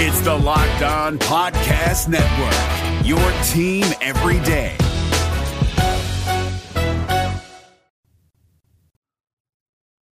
It's 0.00 0.20
the 0.20 0.32
Locked 0.32 0.82
On 0.82 1.18
Podcast 1.18 2.06
Network, 2.06 3.04
your 3.04 3.18
team 3.42 3.84
every 4.00 4.38
day. 4.44 4.76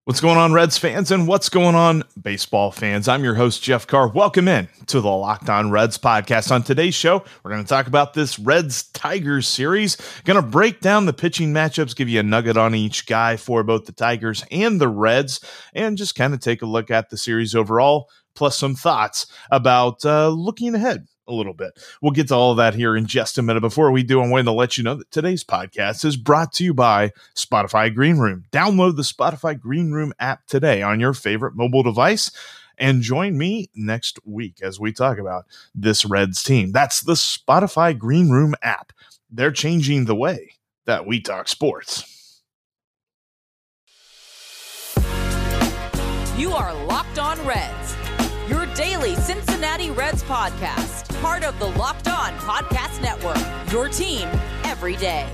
What's 0.05 0.19
going 0.19 0.37
on, 0.37 0.53
Reds 0.53 0.77
fans, 0.77 1.09
and 1.09 1.27
what's 1.27 1.49
going 1.49 1.73
on, 1.73 2.03
baseball 2.21 2.71
fans? 2.71 3.07
I'm 3.07 3.23
your 3.23 3.33
host, 3.33 3.63
Jeff 3.63 3.87
Carr. 3.87 4.09
Welcome 4.09 4.47
in 4.47 4.67
to 4.85 5.01
the 5.01 5.09
Locked 5.09 5.49
On 5.49 5.71
Reds 5.71 5.97
podcast. 5.97 6.51
On 6.51 6.61
today's 6.61 6.93
show, 6.93 7.23
we're 7.41 7.51
going 7.51 7.63
to 7.63 7.69
talk 7.69 7.87
about 7.87 8.13
this 8.13 8.37
Reds 8.37 8.83
Tigers 8.91 9.47
series. 9.47 9.97
Going 10.25 10.39
to 10.39 10.47
break 10.47 10.81
down 10.81 11.07
the 11.07 11.13
pitching 11.13 11.53
matchups, 11.53 11.95
give 11.95 12.07
you 12.07 12.19
a 12.19 12.23
nugget 12.23 12.57
on 12.57 12.75
each 12.75 13.07
guy 13.07 13.35
for 13.35 13.63
both 13.63 13.85
the 13.85 13.93
Tigers 13.93 14.43
and 14.51 14.79
the 14.79 14.89
Reds, 14.89 15.39
and 15.73 15.97
just 15.97 16.13
kind 16.13 16.35
of 16.35 16.39
take 16.39 16.61
a 16.61 16.67
look 16.67 16.91
at 16.91 17.09
the 17.09 17.17
series 17.17 17.55
overall, 17.55 18.09
plus 18.35 18.57
some 18.57 18.75
thoughts 18.75 19.27
about 19.51 20.05
uh, 20.05 20.29
looking 20.29 20.75
ahead 20.75 21.07
a 21.27 21.33
little 21.33 21.53
bit. 21.53 21.71
We'll 22.01 22.11
get 22.11 22.27
to 22.29 22.35
all 22.35 22.51
of 22.51 22.57
that 22.57 22.75
here 22.75 22.95
in 22.95 23.05
just 23.05 23.37
a 23.37 23.41
minute. 23.41 23.61
Before 23.61 23.91
we 23.91 24.03
do, 24.03 24.21
I'm 24.21 24.29
going 24.29 24.45
to 24.45 24.51
let 24.51 24.77
you 24.77 24.83
know 24.83 24.95
that 24.95 25.11
today's 25.11 25.43
podcast 25.43 26.03
is 26.03 26.17
brought 26.17 26.53
to 26.53 26.63
you 26.63 26.73
by 26.73 27.11
Spotify 27.35 27.93
Green 27.93 28.17
Room. 28.17 28.45
Download 28.51 28.95
the 28.95 29.03
Spotify 29.03 29.59
Green 29.59 29.91
Room 29.91 30.13
app 30.19 30.45
today 30.47 30.81
on 30.81 30.99
your 30.99 31.13
favorite 31.13 31.55
mobile 31.55 31.83
device 31.83 32.31
and 32.77 33.01
join 33.01 33.37
me 33.37 33.69
next 33.75 34.19
week 34.25 34.57
as 34.61 34.79
we 34.79 34.91
talk 34.91 35.17
about 35.19 35.45
this 35.75 36.03
Reds 36.03 36.43
team. 36.43 36.71
That's 36.71 37.01
the 37.01 37.13
Spotify 37.13 37.97
Green 37.97 38.29
Room 38.29 38.55
app. 38.61 38.91
They're 39.29 39.51
changing 39.51 40.05
the 40.05 40.15
way 40.15 40.53
that 40.85 41.05
we 41.05 41.21
talk 41.21 41.47
sports. 41.47 42.07
You 46.37 46.53
are 46.53 46.73
Locked 46.85 47.19
On 47.19 47.45
Reds, 47.45 47.80
daily 48.75 49.15
Cincinnati 49.15 49.91
Reds 49.91 50.23
podcast, 50.23 51.21
part 51.21 51.43
of 51.43 51.57
the 51.59 51.67
Locked 51.67 52.07
On 52.07 52.31
Podcast 52.37 53.01
Network, 53.01 53.37
your 53.71 53.89
team 53.89 54.27
every 54.63 54.95
day. 54.95 55.27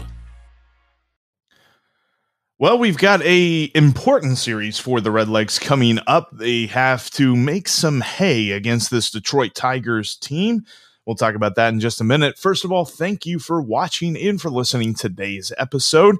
Well, 2.59 2.79
we've 2.79 2.97
got 2.97 3.21
a 3.21 3.69
important 3.75 4.39
series 4.39 4.79
for 4.79 4.99
the 4.99 5.11
Redlegs 5.11 5.61
coming 5.61 5.99
up. 6.07 6.29
They 6.33 6.65
have 6.65 7.11
to 7.11 7.35
make 7.35 7.67
some 7.67 8.01
hay 8.01 8.49
against 8.49 8.89
this 8.89 9.11
Detroit 9.11 9.53
Tigers 9.53 10.15
team. 10.15 10.65
We'll 11.05 11.15
talk 11.15 11.35
about 11.35 11.53
that 11.55 11.71
in 11.71 11.79
just 11.79 12.01
a 12.01 12.03
minute. 12.03 12.37
First 12.37 12.65
of 12.65 12.71
all, 12.71 12.83
thank 12.83 13.27
you 13.27 13.37
for 13.37 13.61
watching 13.61 14.17
and 14.17 14.41
for 14.41 14.49
listening 14.49 14.95
to 14.95 15.07
today's 15.07 15.53
episode. 15.57 16.17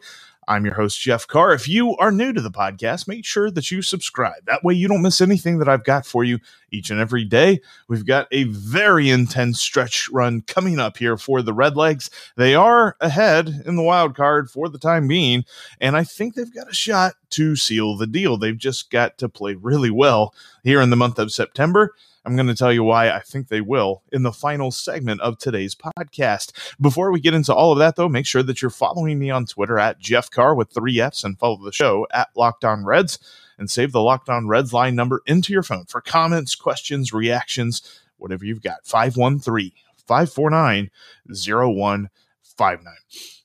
I'm 0.49 0.63
your 0.63 0.75
host, 0.75 1.01
Jeff 1.01 1.27
Carr. 1.27 1.51
If 1.51 1.67
you 1.67 1.97
are 1.97 2.11
new 2.11 2.31
to 2.31 2.39
the 2.39 2.49
podcast, 2.49 3.05
make 3.05 3.25
sure 3.25 3.51
that 3.51 3.69
you 3.69 3.81
subscribe. 3.81 4.45
That 4.45 4.63
way, 4.63 4.75
you 4.75 4.87
don't 4.87 5.01
miss 5.01 5.19
anything 5.19 5.57
that 5.59 5.67
I've 5.67 5.83
got 5.83 6.05
for 6.05 6.23
you 6.23 6.39
each 6.71 6.89
and 6.89 7.01
every 7.01 7.25
day. 7.25 7.59
We've 7.89 8.05
got 8.05 8.27
a 8.31 8.45
very 8.45 9.09
intense 9.09 9.59
stretch 9.59 10.07
run 10.09 10.41
coming 10.41 10.79
up 10.79 10.97
here 10.97 11.17
for 11.17 11.41
the 11.41 11.53
Redlegs. 11.53 12.09
They 12.37 12.55
are 12.55 12.95
ahead 13.01 13.63
in 13.65 13.75
the 13.75 13.83
wild 13.83 14.15
card 14.15 14.49
for 14.49 14.69
the 14.69 14.79
time 14.79 15.09
being, 15.09 15.43
and 15.81 15.97
I 15.97 16.05
think 16.05 16.35
they've 16.35 16.53
got 16.53 16.71
a 16.71 16.73
shot 16.73 17.15
to 17.31 17.57
seal 17.57 17.97
the 17.97 18.07
deal. 18.07 18.37
They've 18.37 18.57
just 18.57 18.89
got 18.89 19.17
to 19.17 19.27
play 19.27 19.55
really 19.55 19.91
well 19.91 20.33
here 20.63 20.79
in 20.79 20.91
the 20.91 20.95
month 20.95 21.19
of 21.19 21.33
September. 21.33 21.93
I'm 22.27 22.35
going 22.35 22.47
to 22.47 22.55
tell 22.55 22.73
you 22.73 22.83
why 22.83 23.09
I 23.09 23.21
think 23.21 23.47
they 23.47 23.61
will 23.61 24.03
in 24.11 24.23
the 24.23 24.33
final 24.33 24.69
segment 24.69 25.21
of 25.21 25.37
today's 25.37 25.75
podcast. 25.75 26.51
Before 26.77 27.09
we 27.09 27.21
get 27.21 27.33
into 27.33 27.55
all 27.55 27.71
of 27.71 27.77
that, 27.77 27.95
though, 27.95 28.09
make 28.09 28.25
sure 28.25 28.43
that 28.43 28.61
you're 28.61 28.69
following 28.69 29.17
me 29.17 29.29
on 29.29 29.45
Twitter 29.45 29.79
at 29.79 29.99
Jeff 29.99 30.29
Carr 30.29 30.53
with 30.53 30.69
three 30.69 30.99
F's 30.99 31.23
and 31.23 31.39
follow 31.39 31.63
the 31.63 31.71
show 31.71 32.05
at 32.11 32.27
Locked 32.35 32.65
On 32.65 32.83
Reds 32.83 33.17
and 33.57 33.71
save 33.71 33.93
the 33.93 34.01
Locked 34.01 34.27
On 34.27 34.45
Reds 34.45 34.73
line 34.73 34.93
number 34.93 35.21
into 35.25 35.53
your 35.53 35.63
phone 35.63 35.85
for 35.85 36.01
comments, 36.01 36.53
questions, 36.53 37.13
reactions, 37.13 38.01
whatever 38.17 38.43
you've 38.43 38.61
got. 38.61 38.85
513 38.85 39.71
549 40.05 40.91
0159. 41.29 42.93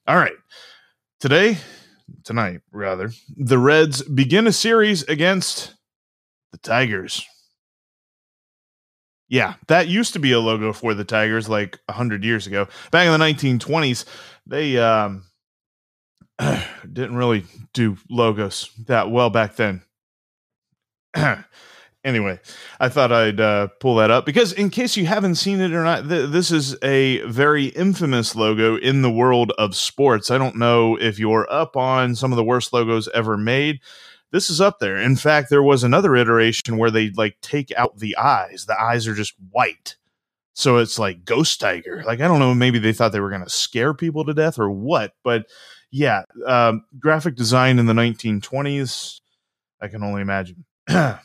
All 0.09 0.17
right. 0.17 0.33
Today, 1.21 1.59
tonight, 2.25 2.63
rather, 2.73 3.13
the 3.37 3.59
Reds 3.59 4.03
begin 4.03 4.48
a 4.48 4.53
series 4.53 5.05
against 5.05 5.77
the 6.51 6.59
Tigers. 6.59 7.25
Yeah, 9.33 9.55
that 9.69 9.89
used 9.89 10.13
to 10.13 10.19
be 10.19 10.33
a 10.33 10.41
logo 10.41 10.75
for 10.75 10.93
the 10.93 11.05
Tigers 11.05 11.48
like 11.48 11.79
100 11.87 12.23
years 12.23 12.47
ago. 12.47 12.69
Back 12.91 13.07
in 13.07 13.19
the 13.19 13.25
1920s, 13.25 14.05
they 14.47 14.77
um, 14.77 15.25
didn't 16.93 17.17
really 17.17 17.47
do 17.73 17.97
logos 18.11 18.69
that 18.89 19.11
well 19.11 19.31
back 19.31 19.57
then. 19.57 19.81
anyway, 22.05 22.41
I 22.79 22.91
thought 22.91 23.11
I'd 23.11 23.41
uh, 23.41 23.69
pull 23.81 23.95
that 23.97 24.11
up 24.11 24.27
because, 24.27 24.53
in 24.53 24.69
case 24.69 24.98
you 24.98 25.07
haven't 25.07 25.37
seen 25.37 25.63
it 25.63 25.73
or 25.73 25.83
not, 25.83 26.11
th- 26.11 26.29
this 26.29 26.51
is 26.51 26.77
a 26.83 27.21
very 27.23 27.69
infamous 27.69 28.37
logo 28.37 28.77
in 28.77 29.01
the 29.01 29.11
world 29.11 29.51
of 29.57 29.75
sports. 29.75 30.31
I 30.31 30.37
don't 30.37 30.57
know 30.57 30.97
if 30.97 31.19
you're 31.19 31.51
up 31.51 31.75
on 31.75 32.15
some 32.17 32.33
of 32.33 32.37
the 32.37 32.45
worst 32.45 32.75
logos 32.75 33.09
ever 33.15 33.39
made 33.39 33.81
this 34.33 34.51
is 34.51 34.61
up 34.61 34.81
there. 34.81 34.97
In 34.97 35.17
fact, 35.17 35.51
there 35.51 35.63
was 35.63 35.85
another 35.85 36.17
iteration 36.17 36.79
where 36.79 36.91
they 36.91 37.11
like 37.11 37.37
take 37.41 37.70
out 37.77 37.98
the 37.98 38.17
eyes. 38.17 38.65
The 38.67 38.81
eyes 38.81 39.07
are 39.07 39.15
just 39.15 39.35
white. 39.51 39.97
So 40.55 40.79
it's 40.79 40.98
like 40.98 41.25
Ghost 41.25 41.61
Tiger. 41.61 42.03
Like 42.05 42.20
I 42.20 42.29
don't 42.29 42.41
know, 42.41 42.55
maybe 42.55 42.79
they 42.79 42.92
thought 42.92 43.13
they 43.13 43.21
were 43.21 43.31
going 43.31 43.45
to 43.45 43.51
scare 43.51 43.95
people 43.95 44.25
to 44.25 44.35
death 44.35 44.59
or 44.59 44.71
what, 44.71 45.13
but 45.23 45.47
yeah, 45.91 46.23
um, 46.47 46.85
graphic 46.98 47.37
design 47.37 47.79
in 47.79 47.87
the 47.87 47.92
1920s. 47.92 49.21
I 49.81 49.89
can 49.89 50.03
only 50.03 50.23
imagine. 50.23 50.65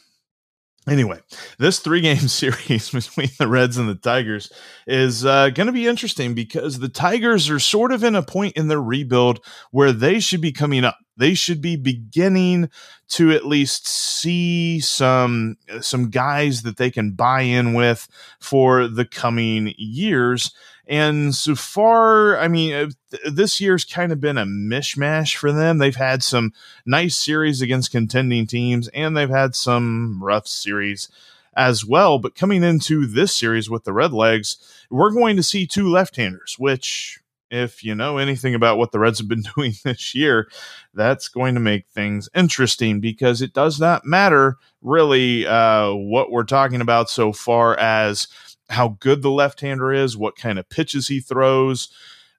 Anyway, 0.87 1.19
this 1.59 1.79
three 1.79 1.99
game 1.99 2.15
series 2.29 2.89
between 2.91 3.29
the 3.37 3.47
Reds 3.47 3.77
and 3.77 3.89
the 3.89 3.95
Tigers 3.95 4.51
is 4.87 5.25
uh, 5.25 5.49
going 5.49 5.67
to 5.67 5.73
be 5.73 5.85
interesting 5.85 6.33
because 6.33 6.79
the 6.79 6.87
Tigers 6.87 7.49
are 7.49 7.59
sort 7.59 7.91
of 7.91 8.03
in 8.03 8.15
a 8.15 8.23
point 8.23 8.55
in 8.55 8.69
their 8.69 8.81
rebuild 8.81 9.43
where 9.71 9.91
they 9.91 10.19
should 10.19 10.39
be 10.39 10.53
coming 10.53 10.85
up. 10.85 10.97
They 11.17 11.33
should 11.33 11.61
be 11.61 11.75
beginning 11.75 12.69
to 13.09 13.31
at 13.31 13.45
least 13.45 13.87
see 13.87 14.79
some 14.79 15.57
some 15.81 16.09
guys 16.09 16.61
that 16.63 16.77
they 16.77 16.91
can 16.91 17.11
buy 17.11 17.41
in 17.41 17.73
with 17.73 18.07
for 18.39 18.87
the 18.87 19.05
coming 19.05 19.73
years. 19.77 20.51
And 20.89 21.35
so 21.35 21.55
far, 21.55 22.37
I 22.37 22.47
mean, 22.47 22.73
uh, 22.73 23.17
this 23.29 23.59
year's 23.59 23.83
kind 23.83 24.11
of 24.13 24.21
been 24.21 24.37
a 24.37 24.45
mishmash 24.45 25.35
for 25.35 25.51
them. 25.51 25.77
They've 25.79 25.95
had 25.95 26.23
some 26.23 26.53
nice 26.85 27.17
series 27.17 27.61
against 27.61 27.91
contending 27.91 28.47
teams, 28.47 28.87
and 28.89 29.15
they've 29.15 29.29
had 29.29 29.53
some 29.53 30.23
rough 30.23 30.47
series 30.47 31.09
as 31.57 31.83
well. 31.83 32.19
But 32.19 32.35
coming 32.35 32.63
into 32.63 33.05
this 33.05 33.35
series 33.35 33.69
with 33.69 33.83
the 33.83 33.91
Redlegs, 33.91 34.55
we're 34.89 35.11
going 35.11 35.35
to 35.35 35.43
see 35.43 35.67
two 35.67 35.89
left 35.89 36.15
handers, 36.15 36.57
which, 36.57 37.19
if 37.49 37.83
you 37.83 37.95
know 37.95 38.17
anything 38.17 38.55
about 38.55 38.77
what 38.77 38.91
the 38.91 38.99
Reds 38.99 39.19
have 39.19 39.27
been 39.27 39.43
doing 39.55 39.73
this 39.83 40.13
year, 40.13 40.49
that's 40.93 41.27
going 41.27 41.53
to 41.53 41.59
make 41.59 41.87
things 41.87 42.29
interesting 42.35 42.99
because 42.99 43.41
it 43.41 43.53
does 43.53 43.79
not 43.79 44.05
matter 44.05 44.57
really 44.81 45.45
uh, 45.47 45.91
what 45.93 46.31
we're 46.31 46.43
talking 46.43 46.81
about 46.81 47.09
so 47.09 47.31
far 47.33 47.77
as 47.77 48.27
how 48.69 48.97
good 48.99 49.21
the 49.21 49.31
left 49.31 49.61
hander 49.61 49.93
is, 49.93 50.17
what 50.17 50.35
kind 50.35 50.59
of 50.59 50.69
pitches 50.69 51.07
he 51.07 51.19
throws. 51.19 51.89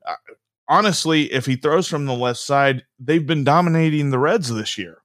Uh, 0.07 0.15
honestly, 0.69 1.33
if 1.33 1.47
he 1.47 1.57
throws 1.57 1.89
from 1.89 2.07
the 2.07 2.15
left 2.15 2.41
side, 2.41 2.85
they've 2.99 3.27
been 3.27 3.45
dominating 3.45 4.11
the 4.11 4.19
Reds 4.19 4.49
this 4.49 4.77
year. 4.77 4.99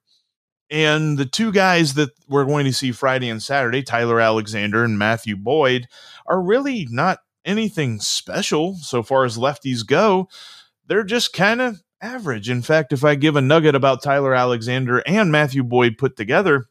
And 0.70 1.18
the 1.18 1.26
two 1.26 1.52
guys 1.52 1.94
that 1.94 2.10
we're 2.28 2.44
going 2.44 2.64
to 2.64 2.72
see 2.72 2.90
Friday 2.90 3.28
and 3.28 3.42
Saturday, 3.42 3.82
Tyler 3.82 4.20
Alexander 4.20 4.82
and 4.82 4.98
Matthew 4.98 5.36
Boyd, 5.36 5.86
are 6.26 6.40
really 6.40 6.88
not 6.90 7.18
anything 7.44 8.00
special 8.00 8.76
so 8.76 9.02
far 9.02 9.24
as 9.24 9.38
lefties 9.38 9.86
go. 9.86 10.28
They're 10.86 11.04
just 11.04 11.32
kind 11.32 11.60
of 11.60 11.82
average. 12.00 12.50
In 12.50 12.62
fact, 12.62 12.92
if 12.92 13.04
I 13.04 13.14
give 13.14 13.36
a 13.36 13.40
nugget 13.40 13.74
about 13.74 14.02
Tyler 14.02 14.34
Alexander 14.34 14.98
and 15.06 15.32
Matthew 15.32 15.64
Boyd 15.64 15.96
put 15.98 16.16
together, 16.16 16.66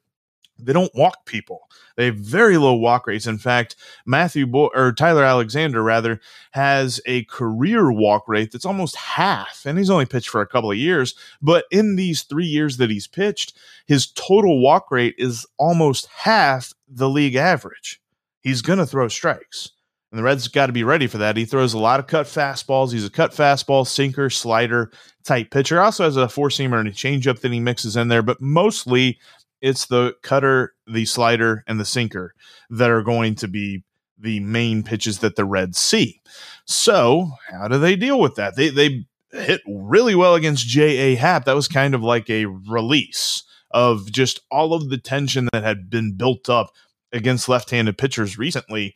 they 0.59 0.73
don't 0.73 0.94
walk 0.95 1.25
people. 1.25 1.61
They 1.95 2.06
have 2.06 2.17
very 2.17 2.57
low 2.57 2.75
walk 2.75 3.08
rates. 3.08 3.28
In 3.28 3.37
fact, 3.37 3.75
Matthew 4.05 4.49
or 4.55 4.93
Tyler 4.93 5.23
Alexander 5.23 5.81
rather 5.81 6.20
has 6.52 7.02
a 7.05 7.23
career 7.26 7.91
walk 7.91 8.28
rate 8.28 8.52
that's 8.52 8.66
almost 8.66 8.96
half, 8.96 9.66
and 9.66 9.78
he's 9.78 9.90
only 9.90 10.05
pitched 10.05 10.29
for 10.29 10.41
a 10.41 10.47
couple 10.47 10.72
of 10.72 10.78
years. 10.78 11.16
But 11.41 11.66
in 11.72 11.96
these 11.96 12.23
three 12.23 12.46
years 12.46 12.78
that 12.78 12.90
he's 12.90 13.08
pitched, 13.08 13.58
his 13.85 14.08
total 14.08 14.61
walk 14.61 14.91
rate 14.91 15.16
is 15.17 15.46
almost 15.58 16.08
half 16.08 16.73
the 16.87 17.09
league 17.09 17.35
average. 17.35 17.99
He's 18.41 18.61
going 18.61 18.79
to 18.79 18.85
throw 18.85 19.08
strikes. 19.08 19.72
And 20.14 20.20
the 20.20 20.24
Reds 20.24 20.48
got 20.48 20.68
to 20.68 20.74
be 20.74 20.84
ready 20.84 21.08
for 21.08 21.18
that. 21.18 21.38
He 21.38 21.44
throws 21.44 21.74
a 21.74 21.80
lot 21.80 22.00
of 22.00 22.06
cut 22.06 22.28
fastballs. 22.28 22.92
He's 22.92 23.04
a 23.04 23.10
cut 23.10 23.32
fastball, 23.32 23.88
sinker, 23.88 24.30
slider 24.30 24.92
type 25.24 25.50
pitcher. 25.50 25.82
Also 25.82 26.04
has 26.04 26.18
a 26.18 26.30
four 26.30 26.50
seamer 26.50 26.80
and 26.80 26.88
a 26.88 26.92
changeup 26.92 27.40
that 27.40 27.52
he 27.52 27.60
mixes 27.60 27.96
in 27.96 28.10
there, 28.10 28.22
but 28.22 28.40
mostly 28.40 29.18
it's 29.60 29.88
the 29.88 30.14
cutter, 30.22 30.76
the 30.86 31.06
slider, 31.06 31.64
and 31.66 31.80
the 31.80 31.86
sinker 31.86 32.36
that 32.70 32.92
are 32.92 33.02
going 33.02 33.34
to 33.34 33.48
be 33.48 33.84
the 34.20 34.40
main 34.42 34.84
pitches 34.84 35.18
that 35.18 35.36
the 35.36 35.46
Reds 35.46 35.80
see. 35.80 36.22
So, 36.66 37.32
how 37.50 37.68
do 37.68 37.80
they 37.80 37.96
deal 37.96 38.20
with 38.20 38.36
that? 38.36 38.56
They 38.56 38.70
they 38.70 39.08
hit 39.32 39.62
really 39.68 40.14
well 40.14 40.36
against 40.36 40.68
J.A. 40.68 41.16
Happ. 41.16 41.46
That 41.46 41.56
was 41.56 41.68
kind 41.68 41.96
of 41.96 42.04
like 42.04 42.30
a 42.30 42.46
release 42.46 43.42
of 43.72 44.12
just 44.12 44.42
all 44.52 44.76
of 44.76 44.92
the 44.92 45.00
tension 45.00 45.50
that 45.54 45.64
had 45.64 45.90
been 45.90 46.16
built 46.16 46.52
up 46.52 46.70
against 47.12 47.50
left-handed 47.50 47.98
pitchers 47.98 48.38
recently. 48.38 48.96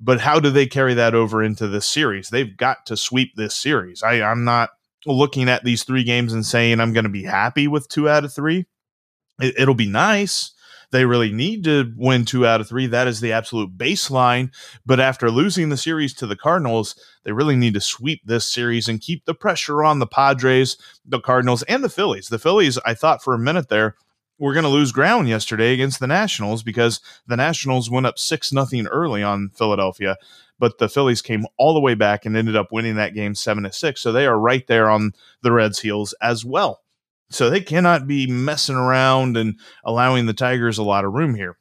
But 0.00 0.20
how 0.20 0.40
do 0.40 0.50
they 0.50 0.66
carry 0.66 0.94
that 0.94 1.14
over 1.14 1.42
into 1.42 1.68
this 1.68 1.86
series? 1.86 2.30
They've 2.30 2.56
got 2.56 2.86
to 2.86 2.96
sweep 2.96 3.36
this 3.36 3.54
series. 3.54 4.02
I, 4.02 4.22
I'm 4.22 4.44
not 4.44 4.70
looking 5.06 5.48
at 5.48 5.64
these 5.64 5.84
three 5.84 6.04
games 6.04 6.32
and 6.32 6.44
saying 6.44 6.80
I'm 6.80 6.92
going 6.92 7.04
to 7.04 7.10
be 7.10 7.24
happy 7.24 7.68
with 7.68 7.88
two 7.88 8.08
out 8.08 8.24
of 8.24 8.32
three. 8.32 8.66
It, 9.40 9.54
it'll 9.58 9.74
be 9.74 9.88
nice. 9.88 10.52
They 10.90 11.04
really 11.04 11.30
need 11.30 11.64
to 11.64 11.92
win 11.96 12.24
two 12.24 12.46
out 12.46 12.60
of 12.60 12.68
three. 12.68 12.86
That 12.86 13.06
is 13.06 13.20
the 13.20 13.32
absolute 13.32 13.76
baseline. 13.76 14.52
But 14.84 14.98
after 14.98 15.30
losing 15.30 15.68
the 15.68 15.76
series 15.76 16.14
to 16.14 16.26
the 16.26 16.36
Cardinals, 16.36 16.96
they 17.24 17.32
really 17.32 17.56
need 17.56 17.74
to 17.74 17.80
sweep 17.80 18.22
this 18.24 18.50
series 18.52 18.88
and 18.88 19.00
keep 19.00 19.24
the 19.24 19.34
pressure 19.34 19.84
on 19.84 20.00
the 20.00 20.06
Padres, 20.06 20.76
the 21.04 21.20
Cardinals, 21.20 21.62
and 21.64 21.84
the 21.84 21.88
Phillies. 21.88 22.28
The 22.28 22.40
Phillies, 22.40 22.78
I 22.84 22.94
thought 22.94 23.22
for 23.22 23.34
a 23.34 23.38
minute 23.38 23.68
there, 23.68 23.94
were 24.40 24.52
going 24.52 24.64
to 24.64 24.68
lose 24.68 24.90
ground 24.90 25.28
yesterday 25.28 25.72
against 25.72 26.00
the 26.00 26.08
Nationals 26.08 26.64
because 26.64 27.00
the 27.28 27.36
Nationals 27.36 27.88
went 27.88 28.06
up 28.06 28.18
6 28.18 28.52
nothing 28.52 28.88
early 28.88 29.22
on 29.22 29.50
Philadelphia 29.50 30.16
but 30.58 30.78
the 30.78 30.88
Phillies 30.88 31.22
came 31.22 31.46
all 31.56 31.72
the 31.72 31.80
way 31.80 31.94
back 31.94 32.26
and 32.26 32.36
ended 32.36 32.54
up 32.54 32.70
winning 32.70 32.96
that 32.96 33.14
game 33.14 33.34
7 33.34 33.64
to 33.64 33.72
6 33.72 34.00
so 34.00 34.12
they 34.12 34.26
are 34.26 34.38
right 34.38 34.66
there 34.66 34.90
on 34.90 35.12
the 35.42 35.52
Reds 35.52 35.80
heels 35.80 36.14
as 36.20 36.44
well. 36.44 36.82
So 37.30 37.48
they 37.48 37.60
cannot 37.60 38.06
be 38.06 38.26
messing 38.26 38.74
around 38.74 39.36
and 39.36 39.58
allowing 39.84 40.26
the 40.26 40.34
Tigers 40.34 40.78
a 40.78 40.82
lot 40.82 41.04
of 41.04 41.12
room 41.12 41.34
here. 41.34 41.56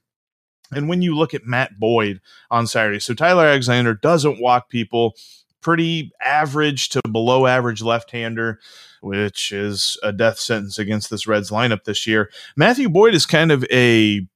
And 0.72 0.90
when 0.90 1.02
you 1.02 1.16
look 1.16 1.34
at 1.34 1.46
Matt 1.46 1.80
Boyd 1.80 2.22
on 2.52 2.68
Saturday, 2.68 3.00
so 3.00 3.14
Tyler 3.14 3.46
Alexander 3.46 3.94
doesn't 3.94 4.42
walk 4.42 4.70
people, 4.70 5.16
pretty 5.62 6.12
average 6.24 6.90
to 6.90 7.02
below 7.12 7.46
average 7.46 7.82
left 7.82 8.12
hander, 8.12 8.60
which 9.02 9.52
is 9.52 9.98
a 10.04 10.12
death 10.12 10.40
sentence 10.40 10.80
against 10.80 11.10
this 11.10 11.28
Reds 11.28 11.52
lineup 11.52 11.84
this 11.84 12.06
year. 12.08 12.30
Matthew 12.56 12.90
Boyd 12.90 13.14
is 13.14 13.26
kind 13.26 13.52
of 13.52 13.66
a 13.72 14.28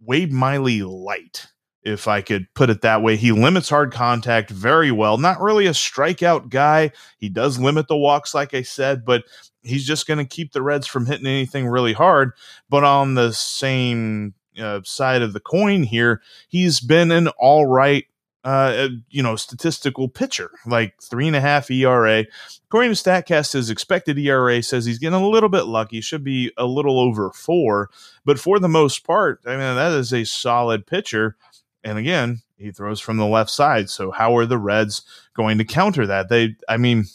Wade 0.00 0.32
Miley 0.32 0.82
light 0.82 1.46
if 1.86 2.08
I 2.08 2.20
could 2.20 2.52
put 2.54 2.68
it 2.68 2.80
that 2.80 3.00
way. 3.00 3.16
He 3.16 3.30
limits 3.30 3.68
hard 3.68 3.92
contact 3.92 4.50
very 4.50 4.90
well. 4.90 5.18
Not 5.18 5.40
really 5.40 5.66
a 5.66 5.70
strikeout 5.70 6.48
guy. 6.48 6.90
He 7.18 7.28
does 7.28 7.60
limit 7.60 7.86
the 7.86 7.96
walks, 7.96 8.34
like 8.34 8.54
I 8.54 8.62
said, 8.62 9.04
but 9.04 9.22
he's 9.62 9.86
just 9.86 10.06
going 10.08 10.18
to 10.18 10.24
keep 10.24 10.52
the 10.52 10.62
Reds 10.62 10.88
from 10.88 11.06
hitting 11.06 11.26
anything 11.26 11.68
really 11.68 11.92
hard. 11.92 12.32
But 12.68 12.82
on 12.82 13.14
the 13.14 13.32
same 13.32 14.34
uh, 14.58 14.80
side 14.84 15.22
of 15.22 15.32
the 15.32 15.40
coin 15.40 15.84
here, 15.84 16.22
he's 16.48 16.80
been 16.80 17.12
an 17.12 17.28
all 17.38 17.66
right. 17.66 18.04
Uh, 18.46 18.90
you 19.10 19.24
know, 19.24 19.34
statistical 19.34 20.08
pitcher, 20.08 20.52
like 20.66 20.94
three 21.02 21.26
and 21.26 21.34
a 21.34 21.40
half 21.40 21.68
ERA. 21.68 22.24
According 22.68 22.94
to 22.94 22.96
StatCast, 22.96 23.54
his 23.54 23.70
expected 23.70 24.16
ERA 24.20 24.62
says 24.62 24.86
he's 24.86 25.00
getting 25.00 25.20
a 25.20 25.28
little 25.28 25.48
bit 25.48 25.64
lucky, 25.64 26.00
should 26.00 26.22
be 26.22 26.52
a 26.56 26.64
little 26.64 27.00
over 27.00 27.32
four. 27.32 27.90
But 28.24 28.38
for 28.38 28.60
the 28.60 28.68
most 28.68 29.04
part, 29.04 29.40
I 29.46 29.50
mean, 29.50 29.58
that 29.58 29.90
is 29.90 30.12
a 30.12 30.22
solid 30.22 30.86
pitcher. 30.86 31.36
And 31.82 31.98
again, 31.98 32.42
he 32.56 32.70
throws 32.70 33.00
from 33.00 33.16
the 33.16 33.26
left 33.26 33.50
side. 33.50 33.90
So 33.90 34.12
how 34.12 34.36
are 34.36 34.46
the 34.46 34.58
Reds 34.58 35.02
going 35.34 35.58
to 35.58 35.64
counter 35.64 36.06
that? 36.06 36.28
They, 36.28 36.54
I 36.68 36.76
mean, 36.76 37.06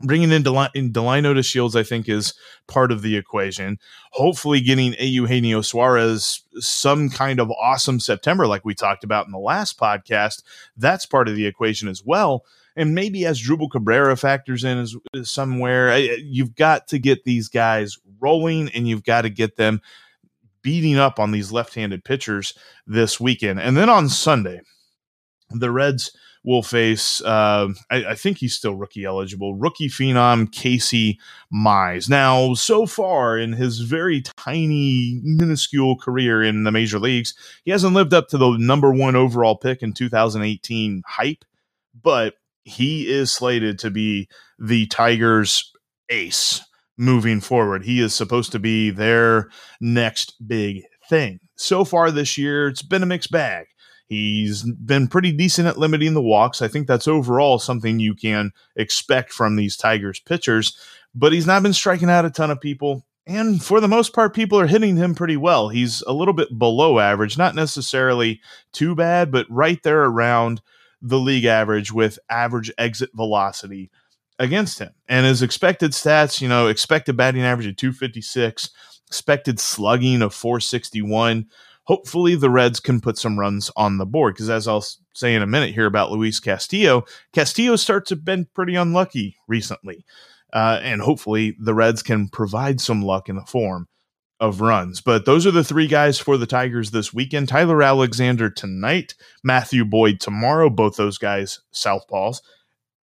bringing 0.00 0.30
in, 0.30 0.42
Del- 0.42 0.68
in 0.74 0.92
Delino 0.92 1.34
DeShields, 1.34 1.74
I 1.74 1.82
think, 1.82 2.08
is 2.08 2.34
part 2.66 2.92
of 2.92 3.02
the 3.02 3.16
equation. 3.16 3.78
Hopefully, 4.12 4.60
getting 4.60 4.94
Eugenio 4.98 5.62
Suarez 5.62 6.42
some 6.58 7.08
kind 7.10 7.40
of 7.40 7.50
awesome 7.50 8.00
September, 8.00 8.46
like 8.46 8.64
we 8.64 8.74
talked 8.74 9.04
about 9.04 9.26
in 9.26 9.32
the 9.32 9.38
last 9.38 9.78
podcast, 9.78 10.42
that's 10.76 11.06
part 11.06 11.28
of 11.28 11.36
the 11.36 11.46
equation 11.46 11.88
as 11.88 12.02
well. 12.04 12.44
And 12.76 12.94
maybe 12.94 13.20
Asdrubal 13.20 13.70
Cabrera 13.70 14.16
factors 14.18 14.62
in 14.62 14.76
as, 14.76 14.94
as 15.14 15.30
somewhere, 15.30 15.96
you've 15.98 16.54
got 16.54 16.88
to 16.88 16.98
get 16.98 17.24
these 17.24 17.48
guys 17.48 17.98
rolling 18.20 18.68
and 18.70 18.86
you've 18.86 19.04
got 19.04 19.22
to 19.22 19.30
get 19.30 19.56
them 19.56 19.80
beating 20.60 20.98
up 20.98 21.18
on 21.18 21.30
these 21.30 21.52
left-handed 21.52 22.04
pitchers 22.04 22.52
this 22.86 23.18
weekend. 23.18 23.60
And 23.60 23.76
then 23.76 23.88
on 23.88 24.10
Sunday, 24.10 24.60
the 25.48 25.70
Reds 25.70 26.14
will 26.46 26.62
face, 26.62 27.20
uh, 27.22 27.68
I, 27.90 28.04
I, 28.04 28.14
think 28.14 28.38
he's 28.38 28.54
still 28.54 28.76
rookie 28.76 29.04
eligible, 29.04 29.56
rookie 29.56 29.88
phenom 29.88 30.50
Casey 30.52 31.18
Mize. 31.52 32.08
Now, 32.08 32.54
so 32.54 32.86
far 32.86 33.36
in 33.36 33.52
his 33.52 33.80
very 33.80 34.22
tiny, 34.22 35.20
minuscule 35.24 35.96
career 35.98 36.44
in 36.44 36.62
the 36.62 36.70
major 36.70 37.00
leagues, 37.00 37.34
he 37.64 37.72
hasn't 37.72 37.94
lived 37.94 38.14
up 38.14 38.28
to 38.28 38.38
the 38.38 38.56
number 38.58 38.92
one 38.92 39.16
overall 39.16 39.56
pick 39.56 39.82
in 39.82 39.92
2018 39.92 41.02
hype, 41.04 41.44
but 42.00 42.34
he 42.62 43.08
is 43.08 43.32
slated 43.32 43.80
to 43.80 43.90
be 43.90 44.28
the 44.56 44.86
Tigers' 44.86 45.72
ace 46.08 46.62
moving 46.96 47.40
forward. 47.40 47.84
He 47.84 48.00
is 48.00 48.14
supposed 48.14 48.52
to 48.52 48.60
be 48.60 48.90
their 48.90 49.48
next 49.80 50.34
big 50.46 50.84
thing. 51.08 51.40
So 51.56 51.84
far 51.84 52.10
this 52.10 52.38
year, 52.38 52.68
it's 52.68 52.82
been 52.82 53.02
a 53.02 53.06
mixed 53.06 53.32
bag. 53.32 53.66
He's 54.08 54.62
been 54.62 55.08
pretty 55.08 55.32
decent 55.32 55.66
at 55.66 55.78
limiting 55.78 56.14
the 56.14 56.22
walks. 56.22 56.62
I 56.62 56.68
think 56.68 56.86
that's 56.86 57.08
overall 57.08 57.58
something 57.58 57.98
you 57.98 58.14
can 58.14 58.52
expect 58.76 59.32
from 59.32 59.56
these 59.56 59.76
Tigers 59.76 60.20
pitchers, 60.20 60.78
but 61.14 61.32
he's 61.32 61.46
not 61.46 61.62
been 61.62 61.72
striking 61.72 62.10
out 62.10 62.24
a 62.24 62.30
ton 62.30 62.50
of 62.50 62.60
people. 62.60 63.04
And 63.26 63.60
for 63.62 63.80
the 63.80 63.88
most 63.88 64.12
part, 64.12 64.34
people 64.34 64.60
are 64.60 64.68
hitting 64.68 64.96
him 64.96 65.16
pretty 65.16 65.36
well. 65.36 65.68
He's 65.68 66.02
a 66.02 66.12
little 66.12 66.34
bit 66.34 66.56
below 66.56 67.00
average, 67.00 67.36
not 67.36 67.56
necessarily 67.56 68.40
too 68.72 68.94
bad, 68.94 69.32
but 69.32 69.46
right 69.50 69.82
there 69.82 70.04
around 70.04 70.60
the 71.02 71.18
league 71.18 71.44
average 71.44 71.90
with 71.90 72.20
average 72.30 72.70
exit 72.78 73.10
velocity 73.14 73.90
against 74.38 74.78
him. 74.78 74.90
And 75.08 75.26
his 75.26 75.42
expected 75.42 75.90
stats, 75.90 76.40
you 76.40 76.48
know, 76.48 76.68
expected 76.68 77.16
batting 77.16 77.42
average 77.42 77.66
of 77.66 77.76
256, 77.76 78.70
expected 79.08 79.58
slugging 79.58 80.22
of 80.22 80.32
461. 80.32 81.46
Hopefully, 81.86 82.34
the 82.34 82.50
Reds 82.50 82.80
can 82.80 83.00
put 83.00 83.16
some 83.16 83.38
runs 83.38 83.70
on 83.76 83.98
the 83.98 84.06
board 84.06 84.34
because, 84.34 84.50
as 84.50 84.66
I'll 84.66 84.84
say 85.14 85.34
in 85.34 85.42
a 85.42 85.46
minute 85.46 85.72
here 85.72 85.86
about 85.86 86.10
Luis 86.10 86.40
Castillo, 86.40 87.04
Castillo 87.32 87.76
starts 87.76 88.10
have 88.10 88.24
been 88.24 88.46
pretty 88.54 88.74
unlucky 88.74 89.36
recently. 89.46 90.04
Uh, 90.52 90.80
and 90.82 91.00
hopefully, 91.00 91.56
the 91.60 91.74
Reds 91.74 92.02
can 92.02 92.28
provide 92.28 92.80
some 92.80 93.02
luck 93.02 93.28
in 93.28 93.36
the 93.36 93.44
form 93.44 93.88
of 94.40 94.60
runs. 94.60 95.00
But 95.00 95.24
those 95.24 95.46
are 95.46 95.50
the 95.50 95.64
three 95.64 95.86
guys 95.86 96.18
for 96.18 96.36
the 96.36 96.46
Tigers 96.46 96.90
this 96.90 97.14
weekend. 97.14 97.48
Tyler 97.48 97.82
Alexander 97.82 98.50
tonight, 98.50 99.14
Matthew 99.42 99.84
Boyd 99.84 100.20
tomorrow, 100.20 100.68
both 100.68 100.96
those 100.96 101.18
guys 101.18 101.60
southpaws. 101.72 102.42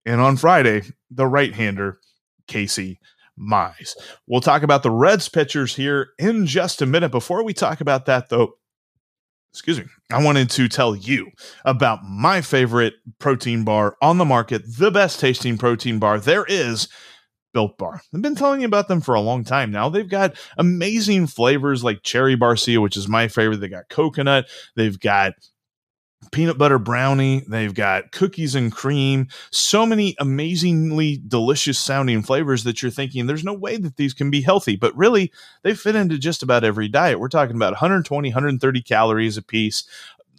And 0.04 0.20
on 0.20 0.36
Friday, 0.36 0.82
the 1.10 1.26
right 1.26 1.54
hander, 1.54 2.00
Casey 2.46 3.00
Mize. 3.38 3.94
We'll 4.26 4.40
talk 4.40 4.62
about 4.62 4.82
the 4.82 4.90
Reds 4.90 5.28
pitchers 5.28 5.76
here 5.76 6.08
in 6.18 6.46
just 6.46 6.82
a 6.82 6.86
minute. 6.86 7.10
Before 7.10 7.44
we 7.44 7.52
talk 7.52 7.80
about 7.80 8.06
that, 8.06 8.28
though, 8.28 8.54
excuse 9.52 9.78
me, 9.78 9.86
I 10.12 10.22
wanted 10.22 10.50
to 10.50 10.68
tell 10.68 10.96
you 10.96 11.30
about 11.64 12.00
my 12.04 12.40
favorite 12.40 12.94
protein 13.18 13.64
bar 13.64 13.96
on 14.00 14.18
the 14.18 14.24
market, 14.24 14.62
the 14.78 14.90
best 14.90 15.20
tasting 15.20 15.58
protein 15.58 15.98
bar 15.98 16.18
there 16.18 16.44
is. 16.48 16.88
Built 17.54 17.78
Bar. 17.78 18.02
I've 18.14 18.20
been 18.20 18.34
telling 18.34 18.60
you 18.60 18.66
about 18.66 18.86
them 18.86 19.00
for 19.00 19.14
a 19.14 19.20
long 19.22 19.42
time 19.42 19.70
now. 19.70 19.88
They've 19.88 20.06
got 20.06 20.36
amazing 20.58 21.26
flavors 21.26 21.82
like 21.82 22.02
cherry 22.02 22.36
barcia, 22.36 22.82
which 22.82 22.98
is 22.98 23.08
my 23.08 23.28
favorite. 23.28 23.60
They 23.60 23.68
got 23.68 23.88
coconut. 23.88 24.44
They've 24.74 25.00
got 25.00 25.32
peanut 26.32 26.58
butter 26.58 26.78
brownie. 26.78 27.44
They've 27.48 27.74
got 27.74 28.12
cookies 28.12 28.54
and 28.54 28.72
cream. 28.72 29.28
So 29.50 29.86
many 29.86 30.16
amazingly 30.18 31.20
delicious 31.26 31.78
sounding 31.78 32.22
flavors 32.22 32.64
that 32.64 32.82
you're 32.82 32.90
thinking 32.90 33.26
there's 33.26 33.44
no 33.44 33.54
way 33.54 33.76
that 33.76 33.96
these 33.96 34.14
can 34.14 34.30
be 34.30 34.40
healthy, 34.40 34.76
but 34.76 34.96
really 34.96 35.32
they 35.62 35.74
fit 35.74 35.96
into 35.96 36.18
just 36.18 36.42
about 36.42 36.64
every 36.64 36.88
diet. 36.88 37.20
We're 37.20 37.28
talking 37.28 37.56
about 37.56 37.72
120, 37.72 38.28
130 38.28 38.82
calories 38.82 39.36
a 39.36 39.42
piece. 39.42 39.84